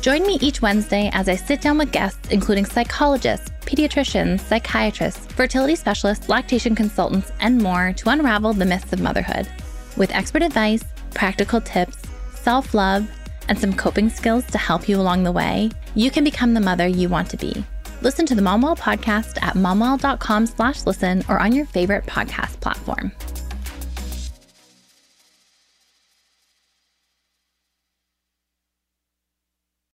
[0.00, 5.74] Join me each Wednesday as I sit down with guests, including psychologists, pediatricians, psychiatrists, fertility
[5.74, 9.48] specialists, lactation consultants, and more to unravel the myths of motherhood.
[9.96, 10.84] With expert advice,
[11.14, 11.98] practical tips,
[12.34, 13.10] self love,
[13.48, 16.86] and some coping skills to help you along the way, you can become the mother
[16.86, 17.64] you want to be.
[18.00, 23.10] Listen to the Momwell podcast at momwell.com slash listen or on your favorite podcast platform.